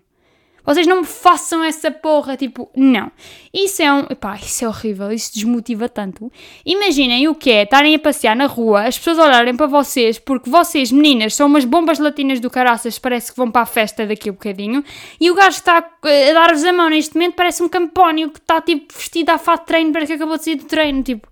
Vocês 0.69 0.85
não 0.85 0.99
me 1.01 1.07
façam 1.07 1.63
essa 1.63 1.89
porra, 1.89 2.37
tipo, 2.37 2.69
não. 2.75 3.11
Isso 3.51 3.81
é 3.81 3.91
um. 3.91 4.05
Epá, 4.07 4.35
isso 4.35 4.63
é 4.63 4.67
horrível, 4.67 5.11
isso 5.11 5.33
desmotiva 5.33 5.89
tanto. 5.89 6.31
Imaginem 6.63 7.27
o 7.27 7.33
que 7.33 7.49
é 7.49 7.63
estarem 7.63 7.95
a 7.95 7.97
passear 7.97 8.35
na 8.35 8.45
rua, 8.45 8.83
as 8.83 8.95
pessoas 8.95 9.17
olharem 9.17 9.55
para 9.55 9.65
vocês, 9.65 10.19
porque 10.19 10.47
vocês, 10.47 10.91
meninas, 10.91 11.33
são 11.33 11.47
umas 11.47 11.65
bombas 11.65 11.97
latinas 11.97 12.39
do 12.39 12.51
caraças, 12.51 12.99
parece 12.99 13.31
que 13.31 13.37
vão 13.37 13.49
para 13.49 13.63
a 13.63 13.65
festa 13.65 14.05
daqui 14.05 14.29
a 14.29 14.31
um 14.31 14.35
bocadinho, 14.35 14.83
e 15.19 15.31
o 15.31 15.33
gajo 15.33 15.55
que 15.55 15.61
está 15.61 15.77
a 15.79 16.33
dar-vos 16.33 16.63
a 16.63 16.71
mão 16.71 16.87
neste 16.87 17.15
momento 17.15 17.33
parece 17.33 17.63
um 17.63 17.67
campónio 17.67 18.29
que 18.29 18.37
está, 18.37 18.61
tipo, 18.61 18.93
vestido 18.93 19.31
a 19.31 19.39
fato 19.39 19.61
de 19.61 19.65
treino, 19.65 19.91
parece 19.91 20.11
que 20.11 20.17
acabou 20.17 20.37
de 20.37 20.43
sair 20.43 20.55
do 20.55 20.65
treino, 20.65 21.01
tipo. 21.01 21.27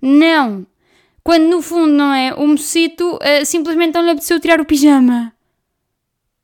Não. 0.00 0.66
Quando 1.22 1.50
no 1.50 1.60
fundo, 1.60 1.92
não 1.92 2.14
é? 2.14 2.32
O 2.32 2.46
mocito 2.46 3.16
uh, 3.16 3.44
simplesmente 3.44 3.92
não 3.92 4.04
lhe 4.04 4.12
apeteceu 4.12 4.40
tirar 4.40 4.58
o 4.58 4.64
pijama. 4.64 5.34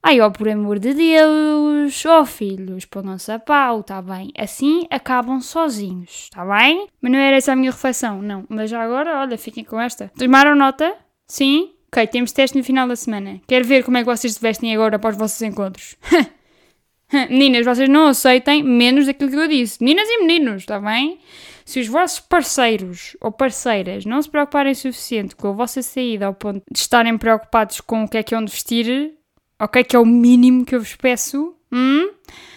Ai, 0.08 0.20
ó, 0.20 0.30
por 0.30 0.48
amor 0.48 0.78
de 0.78 0.94
Deus, 0.94 2.06
ó 2.06 2.24
filhos, 2.24 2.84
ponham-se 2.84 3.32
a 3.32 3.40
pau, 3.40 3.82
tá 3.82 4.00
bem? 4.00 4.30
Assim 4.38 4.86
acabam 4.88 5.40
sozinhos, 5.40 6.30
tá 6.30 6.44
bem? 6.46 6.86
Mas 7.02 7.10
não 7.10 7.18
era 7.18 7.36
essa 7.36 7.54
a 7.54 7.56
minha 7.56 7.72
reflexão, 7.72 8.22
não. 8.22 8.44
Mas 8.48 8.70
já 8.70 8.80
agora, 8.80 9.18
olha, 9.18 9.36
fiquem 9.36 9.64
com 9.64 9.80
esta. 9.80 10.12
Tomaram 10.16 10.54
nota? 10.54 10.94
Sim? 11.26 11.72
Ok, 11.88 12.06
temos 12.06 12.30
teste 12.30 12.56
no 12.56 12.62
final 12.62 12.86
da 12.86 12.94
semana. 12.94 13.40
Quero 13.48 13.64
ver 13.64 13.82
como 13.82 13.96
é 13.96 14.02
que 14.02 14.06
vocês 14.06 14.34
se 14.34 14.40
vestem 14.40 14.72
agora 14.72 14.96
para 14.96 15.10
os 15.10 15.16
vossos 15.16 15.42
encontros. 15.42 15.96
Meninas, 17.28 17.66
vocês 17.66 17.88
não 17.88 18.06
aceitem 18.06 18.62
menos 18.62 19.06
daquilo 19.06 19.30
que 19.30 19.36
eu 19.36 19.48
disse. 19.48 19.82
Meninas 19.82 20.08
e 20.08 20.18
meninos, 20.18 20.62
está 20.62 20.78
bem? 20.78 21.18
Se 21.64 21.80
os 21.80 21.88
vossos 21.88 22.20
parceiros 22.20 23.16
ou 23.20 23.32
parceiras 23.32 24.04
não 24.04 24.22
se 24.22 24.30
preocuparem 24.30 24.70
o 24.70 24.76
suficiente 24.76 25.34
com 25.34 25.48
a 25.48 25.52
vossa 25.52 25.82
saída 25.82 26.26
ao 26.26 26.34
ponto 26.34 26.62
de 26.70 26.78
estarem 26.78 27.18
preocupados 27.18 27.80
com 27.80 28.04
o 28.04 28.08
que 28.08 28.18
é 28.18 28.22
que 28.22 28.36
é 28.36 28.38
onde 28.38 28.52
vestir, 28.52 29.15
ok? 29.58 29.84
Que 29.84 29.96
é 29.96 29.98
o 29.98 30.06
mínimo 30.06 30.64
que 30.64 30.74
eu 30.74 30.80
vos 30.80 30.96
peço, 30.96 31.54
hum? 31.72 32.10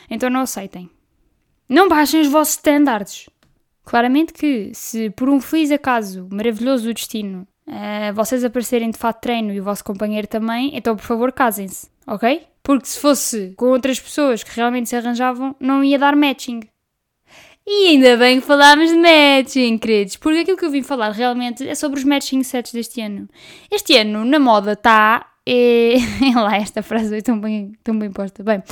então 0.10 0.30
não 0.30 0.42
aceitem. 0.42 0.90
Não 1.68 1.88
baixem 1.88 2.22
os 2.22 2.28
vossos 2.28 2.56
standards. 2.56 3.30
Claramente 3.86 4.34
que, 4.34 4.72
se 4.74 5.10
por 5.12 5.30
um 5.30 5.42
feliz 5.42 5.72
acaso 5.72 6.28
maravilhoso 6.32 6.86
do 6.86 6.94
destino 6.94 7.48
uh, 7.68 8.14
vocês 8.14 8.44
aparecerem 8.44 8.92
de 8.92 8.98
fato 8.98 9.22
treino 9.22 9.54
e 9.54 9.60
o 9.60 9.64
vosso 9.64 9.84
companheiro 9.84 10.28
também, 10.28 10.72
então 10.76 10.96
por 10.96 11.06
favor 11.06 11.32
casem-se, 11.32 11.90
ok? 12.06 12.44
Porque 12.62 12.88
se 12.88 13.00
fosse 13.00 13.54
com 13.56 13.68
outras 13.68 14.00
pessoas 14.00 14.44
que 14.44 14.56
realmente 14.56 14.90
se 14.90 14.96
arranjavam, 14.96 15.56
não 15.60 15.84
ia 15.84 15.98
dar 15.98 16.16
matching. 16.16 16.62
E 17.66 17.90
ainda 17.90 18.18
bem 18.18 18.42
que 18.42 18.48
falámos 18.48 18.90
de 18.90 18.98
matching, 18.98 19.78
queridos, 19.78 20.18
porque 20.18 20.40
aquilo 20.40 20.58
que 20.58 20.66
eu 20.66 20.72
vim 20.72 20.82
falar 20.82 21.12
realmente 21.12 21.68
é 21.68 21.76
sobre 21.76 22.00
os 22.00 22.04
matching 22.04 22.42
sets 22.44 22.74
deste 22.74 23.00
ano. 23.02 23.30
Este 23.72 23.96
ano, 23.96 24.26
na 24.26 24.40
moda, 24.40 24.74
está. 24.74 25.29
É... 25.46 25.96
lá, 26.36 26.56
esta 26.58 26.82
frase 26.82 27.18
é 27.18 27.22
tão 27.22 27.40
bem, 27.40 27.74
tão 27.84 27.98
bem 27.98 28.12
posta. 28.12 28.44
Bem, 28.44 28.64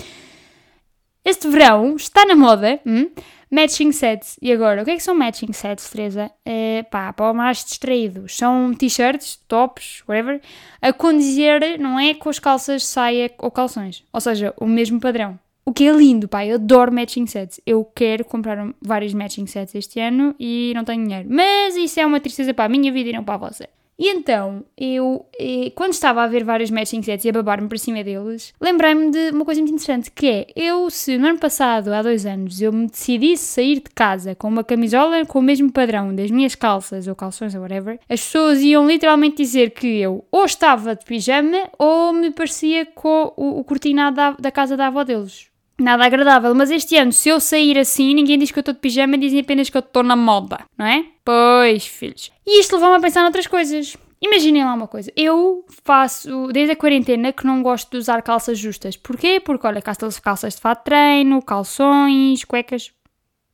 este 1.23 1.47
verão 1.49 1.95
está 1.95 2.25
na 2.25 2.35
moda. 2.35 2.79
Hum? 2.85 3.09
Matching 3.49 3.93
sets. 3.93 4.37
E 4.41 4.51
agora, 4.51 4.81
o 4.81 4.85
que 4.85 4.91
é 4.91 4.95
que 4.95 5.03
são 5.03 5.15
matching 5.15 5.53
sets, 5.53 5.89
Teresa? 5.89 6.29
É, 6.45 6.83
pá, 6.83 7.13
para 7.13 7.33
mais 7.33 7.63
distraídos. 7.63 8.37
São 8.37 8.73
t-shirts, 8.73 9.39
tops, 9.47 10.03
whatever, 10.07 10.41
a 10.81 10.91
condizer, 10.91 11.79
não 11.79 11.97
é, 11.99 12.13
com 12.13 12.29
as 12.29 12.39
calças, 12.39 12.85
saia 12.85 13.31
ou 13.39 13.49
calções. 13.49 14.03
Ou 14.11 14.19
seja, 14.19 14.53
o 14.57 14.67
mesmo 14.67 14.99
padrão. 14.99 15.39
O 15.65 15.73
que 15.73 15.85
é 15.85 15.91
lindo, 15.91 16.29
pá, 16.29 16.45
eu 16.45 16.55
adoro 16.55 16.93
matching 16.93 17.25
sets. 17.25 17.59
Eu 17.65 17.83
quero 17.83 18.23
comprar 18.23 18.65
vários 18.81 19.13
matching 19.13 19.47
sets 19.47 19.75
este 19.75 19.99
ano 19.99 20.33
e 20.39 20.71
não 20.75 20.85
tenho 20.85 21.03
dinheiro. 21.03 21.27
Mas 21.29 21.75
isso 21.75 21.99
é 21.99 22.05
uma 22.05 22.21
tristeza 22.21 22.53
para 22.53 22.65
a 22.65 22.69
minha 22.69 22.91
vida 22.91 23.09
e 23.09 23.13
não 23.13 23.23
para 23.23 23.35
a 23.35 23.37
vossa. 23.37 23.67
E 23.99 24.09
então, 24.09 24.63
eu, 24.77 25.25
quando 25.73 25.93
estava 25.93 26.21
a 26.21 26.27
ver 26.27 26.43
vários 26.43 26.69
matching 26.69 27.01
sets 27.01 27.25
e 27.25 27.29
a 27.29 27.31
babar-me 27.33 27.67
para 27.67 27.79
cima 27.79 28.03
deles, 28.03 28.53
lembrei-me 28.61 29.09
de 29.09 29.31
uma 29.31 29.43
coisa 29.43 29.59
muito 29.59 29.73
interessante, 29.73 30.11
que 30.11 30.27
é, 30.27 30.47
eu, 30.55 30.89
se 30.91 31.17
no 31.17 31.27
ano 31.27 31.39
passado, 31.39 31.91
há 31.91 32.03
dois 32.03 32.25
anos, 32.25 32.61
eu 32.61 32.71
me 32.71 32.85
decidisse 32.87 33.43
sair 33.43 33.75
de 33.75 33.89
casa 33.95 34.35
com 34.35 34.47
uma 34.47 34.63
camisola 34.63 35.25
com 35.25 35.39
o 35.39 35.41
mesmo 35.41 35.71
padrão 35.71 36.13
das 36.13 36.29
minhas 36.29 36.53
calças 36.53 37.07
ou 37.07 37.15
calções 37.15 37.55
ou 37.55 37.61
whatever, 37.61 37.99
as 38.07 38.21
pessoas 38.21 38.61
iam 38.61 38.87
literalmente 38.87 39.37
dizer 39.37 39.71
que 39.71 39.87
eu 39.99 40.23
ou 40.31 40.45
estava 40.45 40.95
de 40.95 41.03
pijama 41.03 41.67
ou 41.79 42.13
me 42.13 42.29
parecia 42.29 42.85
com 42.85 43.33
o, 43.35 43.59
o 43.59 43.63
cortinado 43.63 44.15
da, 44.15 44.31
da 44.31 44.51
casa 44.51 44.77
da 44.77 44.87
avó 44.87 45.03
deles. 45.03 45.49
Nada 45.79 46.05
agradável, 46.05 46.55
mas 46.55 46.71
este 46.71 46.95
ano, 46.97 47.11
se 47.11 47.29
eu 47.29 47.39
sair 47.39 47.77
assim, 47.77 48.13
ninguém 48.15 48.39
diz 48.39 48.49
que 48.49 48.57
eu 48.57 48.61
estou 48.61 48.73
de 48.73 48.79
pijama, 48.79 49.17
dizem 49.17 49.41
apenas 49.41 49.69
que 49.69 49.77
eu 49.77 49.81
estou 49.81 50.01
na 50.01 50.15
moda, 50.15 50.59
não 50.75 50.85
é? 50.85 51.05
Pois, 51.23 51.85
filhos. 51.85 52.31
E 52.45 52.59
isto 52.59 52.73
levou-me 52.75 52.95
a 52.95 52.99
pensar 52.99 53.21
noutras 53.21 53.45
coisas. 53.45 53.95
Imaginem 54.19 54.65
lá 54.65 54.73
uma 54.73 54.87
coisa, 54.87 55.11
eu 55.15 55.63
faço 55.83 56.47
desde 56.47 56.71
a 56.71 56.75
quarentena 56.75 57.31
que 57.31 57.45
não 57.45 57.61
gosto 57.61 57.91
de 57.91 57.97
usar 57.97 58.23
calças 58.23 58.57
justas. 58.57 58.97
Porquê? 58.97 59.39
Porque, 59.39 59.67
olha, 59.67 59.79
calças, 59.79 60.19
calças 60.19 60.55
de 60.55 60.61
fato 60.61 60.79
de 60.79 60.85
treino, 60.85 61.39
calções, 61.43 62.43
cuecas, 62.43 62.91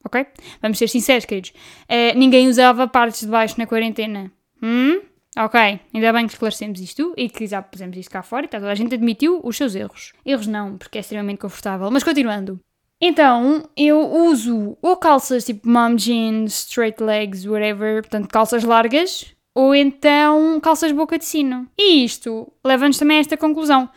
ok? 0.06 0.26
Vamos 0.62 0.78
ser 0.78 0.88
sinceros, 0.88 1.26
queridos. 1.26 1.50
Uh, 1.90 2.18
ninguém 2.18 2.48
usava 2.48 2.88
partes 2.88 3.22
de 3.22 3.28
baixo 3.28 3.56
na 3.58 3.68
quarentena. 3.68 4.32
Hum? 4.62 5.02
Ok, 5.38 5.60
ainda 5.93 6.13
bem 6.13 6.28
que 6.28 6.34
esclarecemos 6.34 6.80
isto 6.80 7.13
e 7.17 7.28
que 7.28 7.48
já 7.48 7.62
pusemos 7.62 7.98
isto 7.98 8.12
cá 8.12 8.22
fora 8.22 8.46
e 8.46 8.48
tá, 8.48 8.60
toda 8.60 8.72
a 8.72 8.76
gente 8.76 8.93
admitiu 8.93 9.41
os 9.43 9.58
seus 9.58 9.74
erros. 9.74 10.13
Erros 10.24 10.46
não, 10.46 10.78
porque 10.78 11.00
é 11.00 11.02
extremamente 11.02 11.39
confortável. 11.39 11.89
Mas 11.89 12.04
continuando. 12.04 12.60
Então, 13.02 13.67
eu 13.76 14.00
uso 14.00 14.78
ou 14.82 14.96
calças 14.96 15.43
tipo 15.43 15.67
mom 15.67 15.96
jeans, 15.96 16.67
straight 16.67 17.02
legs, 17.02 17.46
whatever, 17.46 18.02
portanto 18.02 18.30
calças 18.30 18.63
largas, 18.63 19.34
ou 19.56 19.74
então 19.76 20.60
calças 20.62 20.91
boca 20.91 21.17
de 21.17 21.26
sino. 21.26 21.67
E 21.78 22.06
isto 22.06 22.52
leva-nos 22.63 22.98
também 22.98 23.17
a 23.17 23.19
esta 23.19 23.36
conclusão. 23.36 23.89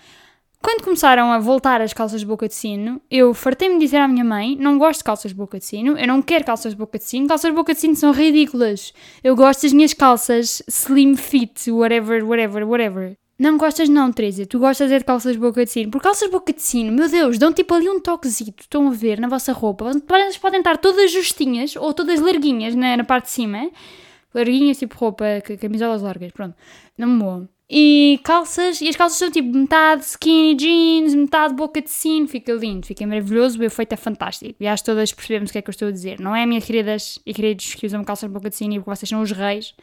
Quando 0.63 0.83
começaram 0.83 1.31
a 1.31 1.39
voltar 1.39 1.81
as 1.81 1.93
calças 1.93 2.21
de 2.21 2.27
boca 2.27 2.49
de 2.49 2.55
sino, 2.55 3.01
eu 3.11 3.33
fartei-me 3.33 3.79
dizer 3.79 3.99
à 3.99 4.09
minha 4.09 4.25
mãe: 4.25 4.57
não 4.59 4.79
gosto 4.79 4.99
de 4.99 5.05
calças 5.05 5.31
de 5.31 5.37
boca 5.37 5.59
de 5.59 5.65
sino, 5.65 5.97
eu 5.97 6.07
não 6.07 6.21
quero 6.21 6.45
calças 6.45 6.73
de 6.73 6.79
boca 6.79 6.99
de 6.99 7.05
sino, 7.05 7.29
calças 7.29 7.51
de 7.51 7.57
boca 7.57 7.73
de 7.73 7.81
sino 7.81 7.95
são 7.95 8.13
ridículas. 8.13 8.93
Eu 9.23 9.37
gosto 9.37 9.63
das 9.63 9.73
minhas 9.73 9.93
calças 9.93 10.63
slim 10.69 11.17
fit, 11.17 11.71
whatever, 11.71 12.25
whatever, 12.25 12.69
whatever. 12.69 13.17
Não 13.39 13.59
gostas 13.59 13.89
não, 13.91 14.11
Teresa, 14.11 14.47
tu 14.47 14.59
gostas 14.59 14.91
é 14.91 14.99
de 14.99 15.05
calças 15.05 15.35
de 15.35 15.39
boca 15.39 15.63
de 15.63 15.71
sino. 15.71 15.91
Por 15.91 16.01
calças 16.01 16.25
de 16.27 16.33
boca 16.33 16.55
de 16.55 16.63
sino, 16.63 16.91
meu 16.91 17.07
Deus, 17.09 17.37
dão 17.37 17.53
tipo 17.53 17.75
ali 17.75 17.89
um 17.89 18.01
toquezito, 18.01 18.63
estão 18.63 18.89
a 18.89 18.91
ver, 18.91 19.21
na 19.21 19.29
vossa 19.29 19.53
roupa. 19.53 19.91
Elas 20.09 20.39
podem 20.39 20.61
estar 20.61 20.79
todas 20.79 21.13
justinhas 21.13 21.77
ou 21.77 21.93
todas 21.93 22.19
larguinhas 22.19 22.75
na, 22.75 22.97
na 22.97 23.05
parte 23.05 23.27
de 23.27 23.33
cima. 23.33 23.71
Larguinhas, 24.35 24.79
tipo 24.79 24.97
roupa, 24.97 25.25
camisolas 25.61 26.01
largas, 26.01 26.33
pronto. 26.33 26.57
Não 26.97 27.09
me. 27.09 27.49
E 27.69 28.21
calças, 28.23 28.81
e 28.81 28.89
as 28.89 28.95
calças 28.95 29.19
são 29.19 29.29
tipo 29.29 29.53
metade 29.53 30.05
skinny 30.05 30.55
jeans, 30.55 31.15
metade 31.15 31.55
boca 31.55 31.83
de 31.83 31.91
sino, 31.91 32.29
fica 32.29 32.53
lindo, 32.53 32.87
fica 32.87 33.05
maravilhoso, 33.05 33.59
o 33.59 33.65
efeito 33.65 33.93
é 33.93 33.97
fantástico. 33.97 34.55
E 34.61 34.69
acho 34.69 34.85
todas 34.85 35.13
percebemos 35.13 35.51
o 35.51 35.53
que 35.53 35.59
é 35.59 35.63
que 35.63 35.69
eu 35.69 35.73
estou 35.73 35.89
a 35.89 35.91
dizer. 35.91 36.21
Não 36.21 36.35
é, 36.35 36.47
minhas 36.47 36.65
queridas 36.65 37.19
e 37.27 37.35
queridos 37.35 37.75
que 37.75 37.85
usam 37.85 38.05
calças 38.05 38.29
de 38.29 38.35
boca 38.35 38.49
de 38.49 38.57
sino 38.57 38.75
e 38.75 38.79
porque 38.79 38.91
vocês 38.97 39.09
são 39.09 39.21
os 39.21 39.33
reis. 39.33 39.75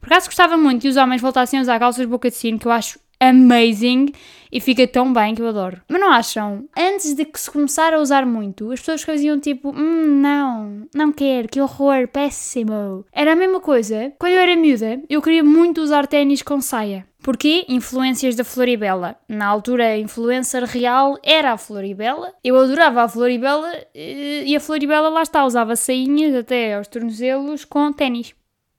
Por 0.00 0.06
acaso 0.06 0.26
gostava 0.26 0.56
muito 0.56 0.82
que 0.82 0.88
os 0.88 0.96
homens 0.96 1.20
voltassem 1.20 1.58
a 1.58 1.62
usar 1.62 1.78
calças 1.78 2.00
de 2.00 2.06
boca 2.06 2.30
de 2.30 2.36
sino, 2.36 2.58
que 2.58 2.66
eu 2.66 2.72
acho 2.72 2.98
amazing 3.20 4.12
e 4.50 4.60
fica 4.60 4.86
tão 4.86 5.12
bem 5.12 5.34
que 5.34 5.42
eu 5.42 5.48
adoro. 5.48 5.80
Mas 5.88 6.00
não 6.00 6.10
acham? 6.10 6.68
Antes 6.76 7.14
de 7.14 7.24
que 7.24 7.38
se 7.38 7.50
começar 7.50 7.92
a 7.92 8.00
usar 8.00 8.24
muito, 8.24 8.70
as 8.72 8.80
pessoas 8.80 9.02
faziam 9.02 9.38
tipo, 9.38 9.70
hum, 9.70 10.20
não, 10.20 10.86
não 10.94 11.12
quero, 11.12 11.48
que 11.48 11.60
horror, 11.60 12.08
péssimo. 12.08 13.04
Era 13.12 13.32
a 13.32 13.36
mesma 13.36 13.60
coisa. 13.60 14.12
Quando 14.18 14.32
eu 14.32 14.40
era 14.40 14.56
miúda, 14.56 15.02
eu 15.08 15.22
queria 15.22 15.44
muito 15.44 15.80
usar 15.80 16.06
ténis 16.06 16.42
com 16.42 16.60
saia. 16.60 17.06
Porquê? 17.22 17.66
Influências 17.68 18.36
da 18.36 18.44
Floribela. 18.44 19.16
Na 19.28 19.46
altura, 19.46 19.88
a 19.88 19.98
influencer 19.98 20.64
real 20.64 21.18
era 21.22 21.52
a 21.52 21.58
Floribela. 21.58 22.32
Eu 22.44 22.56
adorava 22.56 23.02
a 23.02 23.08
Floribela 23.08 23.70
eh, 23.94 24.44
e 24.46 24.56
a 24.56 24.60
Floribela 24.60 25.08
lá 25.08 25.22
está, 25.22 25.44
usava 25.44 25.74
sainhas 25.74 26.34
até 26.34 26.74
aos 26.74 26.86
tornozelos 26.86 27.64
com 27.64 27.92
ténis. 27.92 28.34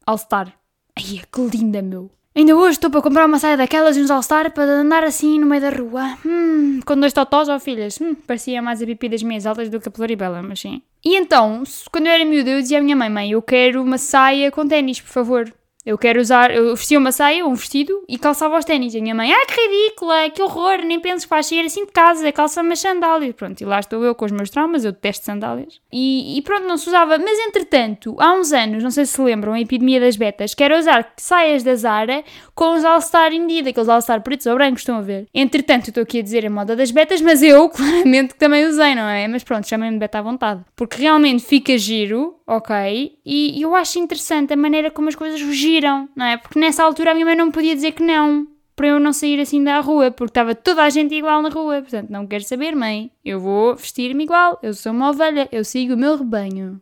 All-Star. 0.06 0.54
Ai, 0.98 1.22
que 1.32 1.58
linda, 1.58 1.82
meu. 1.82 2.10
Ainda 2.40 2.56
hoje 2.56 2.78
estou 2.78 2.90
para 2.90 3.02
comprar 3.02 3.26
uma 3.26 3.38
saia 3.38 3.58
daquelas 3.58 3.98
e 3.98 4.02
uns 4.02 4.10
All-Star 4.10 4.54
para 4.54 4.64
andar 4.64 5.04
assim 5.04 5.38
no 5.38 5.46
meio 5.46 5.62
da 5.62 5.70
rua. 5.72 6.18
Hum, 6.26 6.80
com 6.86 6.98
dois 6.98 7.12
totós 7.12 7.50
ou 7.50 7.60
filhas. 7.60 8.00
Hum, 8.00 8.16
parecia 8.16 8.62
mais 8.62 8.82
a 8.82 8.86
pipi 8.86 9.10
das 9.10 9.22
minhas 9.22 9.46
altas 9.46 9.68
do 9.68 9.78
que 9.78 9.90
a 9.90 9.92
Floribela, 9.92 10.42
mas 10.42 10.62
sim. 10.62 10.82
E 11.04 11.18
então, 11.18 11.64
quando 11.92 12.06
eu 12.08 12.14
era 12.14 12.24
miúda, 12.24 12.52
eu 12.52 12.62
dizia 12.62 12.78
à 12.78 12.82
minha 12.82 12.96
mãe, 12.96 13.10
mãe, 13.10 13.32
eu 13.32 13.42
quero 13.42 13.84
uma 13.84 13.98
saia 13.98 14.50
com 14.52 14.66
ténis, 14.66 15.02
por 15.02 15.10
favor. 15.10 15.54
Eu 15.90 15.98
quero 15.98 16.22
usar, 16.22 16.52
eu 16.52 16.76
vestia 16.76 17.00
uma 17.00 17.12
saia, 17.12 17.44
um 17.44 17.56
vestido 17.56 18.04
e 18.08 18.16
calçava 18.16 18.60
os 18.60 18.64
ténis. 18.64 18.96
A 18.96 19.00
minha 19.00 19.16
mãe, 19.16 19.34
ah, 19.34 19.46
que 19.48 19.60
ridícula, 19.60 20.30
que 20.30 20.40
horror, 20.40 20.86
nem 20.86 21.00
penses 21.00 21.24
que 21.24 21.30
vais 21.32 21.48
sair 21.48 21.66
assim 21.66 21.84
de 21.84 21.92
casa, 21.92 22.32
calça 22.32 22.62
umas 22.62 22.80
sandálias. 22.80 23.34
Pronto, 23.34 23.60
e 23.60 23.66
lá 23.66 23.80
estou 23.80 24.04
eu 24.04 24.14
com 24.14 24.24
os 24.24 24.32
meus 24.32 24.52
traumas, 24.52 24.86
eu 24.86 24.92
detesto 24.92 25.26
sandálias. 25.26 25.82
E, 25.92 26.38
e, 26.38 26.44
pronto, 26.44 26.68
não 26.68 26.78
se 26.78 26.90
usava. 26.90 27.18
Mas 27.18 27.40
entretanto, 27.40 28.16
há 28.20 28.34
uns 28.34 28.54
anos, 28.54 28.84
não 28.84 28.92
sei 28.92 29.04
se 29.04 29.20
lembram, 29.20 29.54
a 29.54 29.62
epidemia 29.62 30.00
das 30.00 30.16
betas, 30.16 30.54
quero 30.54 30.78
usar 30.78 31.12
saias 31.18 31.64
da 31.64 31.74
Zara 31.74 32.24
com 32.54 32.76
os 32.76 32.86
All-Star 32.86 33.34
Indeed, 33.34 33.70
aqueles 33.70 33.90
All-Star 33.90 34.22
pretos 34.22 34.46
ou 34.46 34.54
brancos, 34.54 34.82
estão 34.82 34.98
a 34.98 35.02
ver? 35.02 35.26
Entretanto, 35.34 35.88
estou 35.88 36.04
aqui 36.04 36.20
a 36.20 36.22
dizer 36.22 36.46
a 36.46 36.52
moda 36.52 36.76
das 36.76 36.92
betas, 36.92 37.20
mas 37.20 37.42
eu 37.42 37.68
claramente 37.74 38.36
também 38.36 38.68
usei, 38.68 38.94
não 38.94 39.10
é? 39.10 39.28
Mas 39.28 39.44
pronto, 39.44 39.68
chamem-me 39.68 39.98
beta 39.98 40.20
à 40.20 40.22
vontade. 40.22 40.64
Porque 40.76 41.02
realmente 41.02 41.44
fica 41.44 41.76
giro, 41.80 42.36
ok? 42.50 43.20
E 43.24 43.62
eu 43.62 43.76
acho 43.76 44.00
interessante 44.00 44.52
a 44.52 44.58
maneira 44.58 44.90
como 44.90 45.08
as 45.08 45.16
coisas 45.16 45.40
giram, 45.56 46.10
não 46.16 46.26
é? 46.26 46.36
Porque 46.36 46.60
nessa 46.60 46.84
altura 46.84 47.12
a 47.12 47.14
minha 47.14 47.26
mãe 47.26 47.36
não 47.36 47.52
podia 47.52 47.76
dizer 47.76 47.92
que 47.92 48.02
não, 48.04 48.48
para 48.76 48.88
eu 48.88 49.00
não 49.00 49.14
sair 49.14 49.40
assim 49.40 49.64
da 49.64 49.80
rua, 49.80 50.10
porque 50.10 50.32
estava 50.32 50.56
toda 50.56 50.84
a 50.84 50.90
gente 50.90 51.14
igual 51.14 51.42
na 51.44 51.50
rua. 51.50 51.82
Portanto, 51.82 52.10
não 52.10 52.26
quero 52.26 52.44
saber, 52.44 52.76
mãe. 52.76 53.12
Eu 53.24 53.40
vou 53.40 53.76
vestir-me 53.76 54.24
igual, 54.24 54.58
eu 54.64 54.74
sou 54.74 54.92
uma 54.92 55.12
ovelha, 55.12 55.48
eu 55.52 55.64
sigo 55.64 55.94
o 55.94 55.98
meu 55.98 56.18
rebanho. 56.18 56.82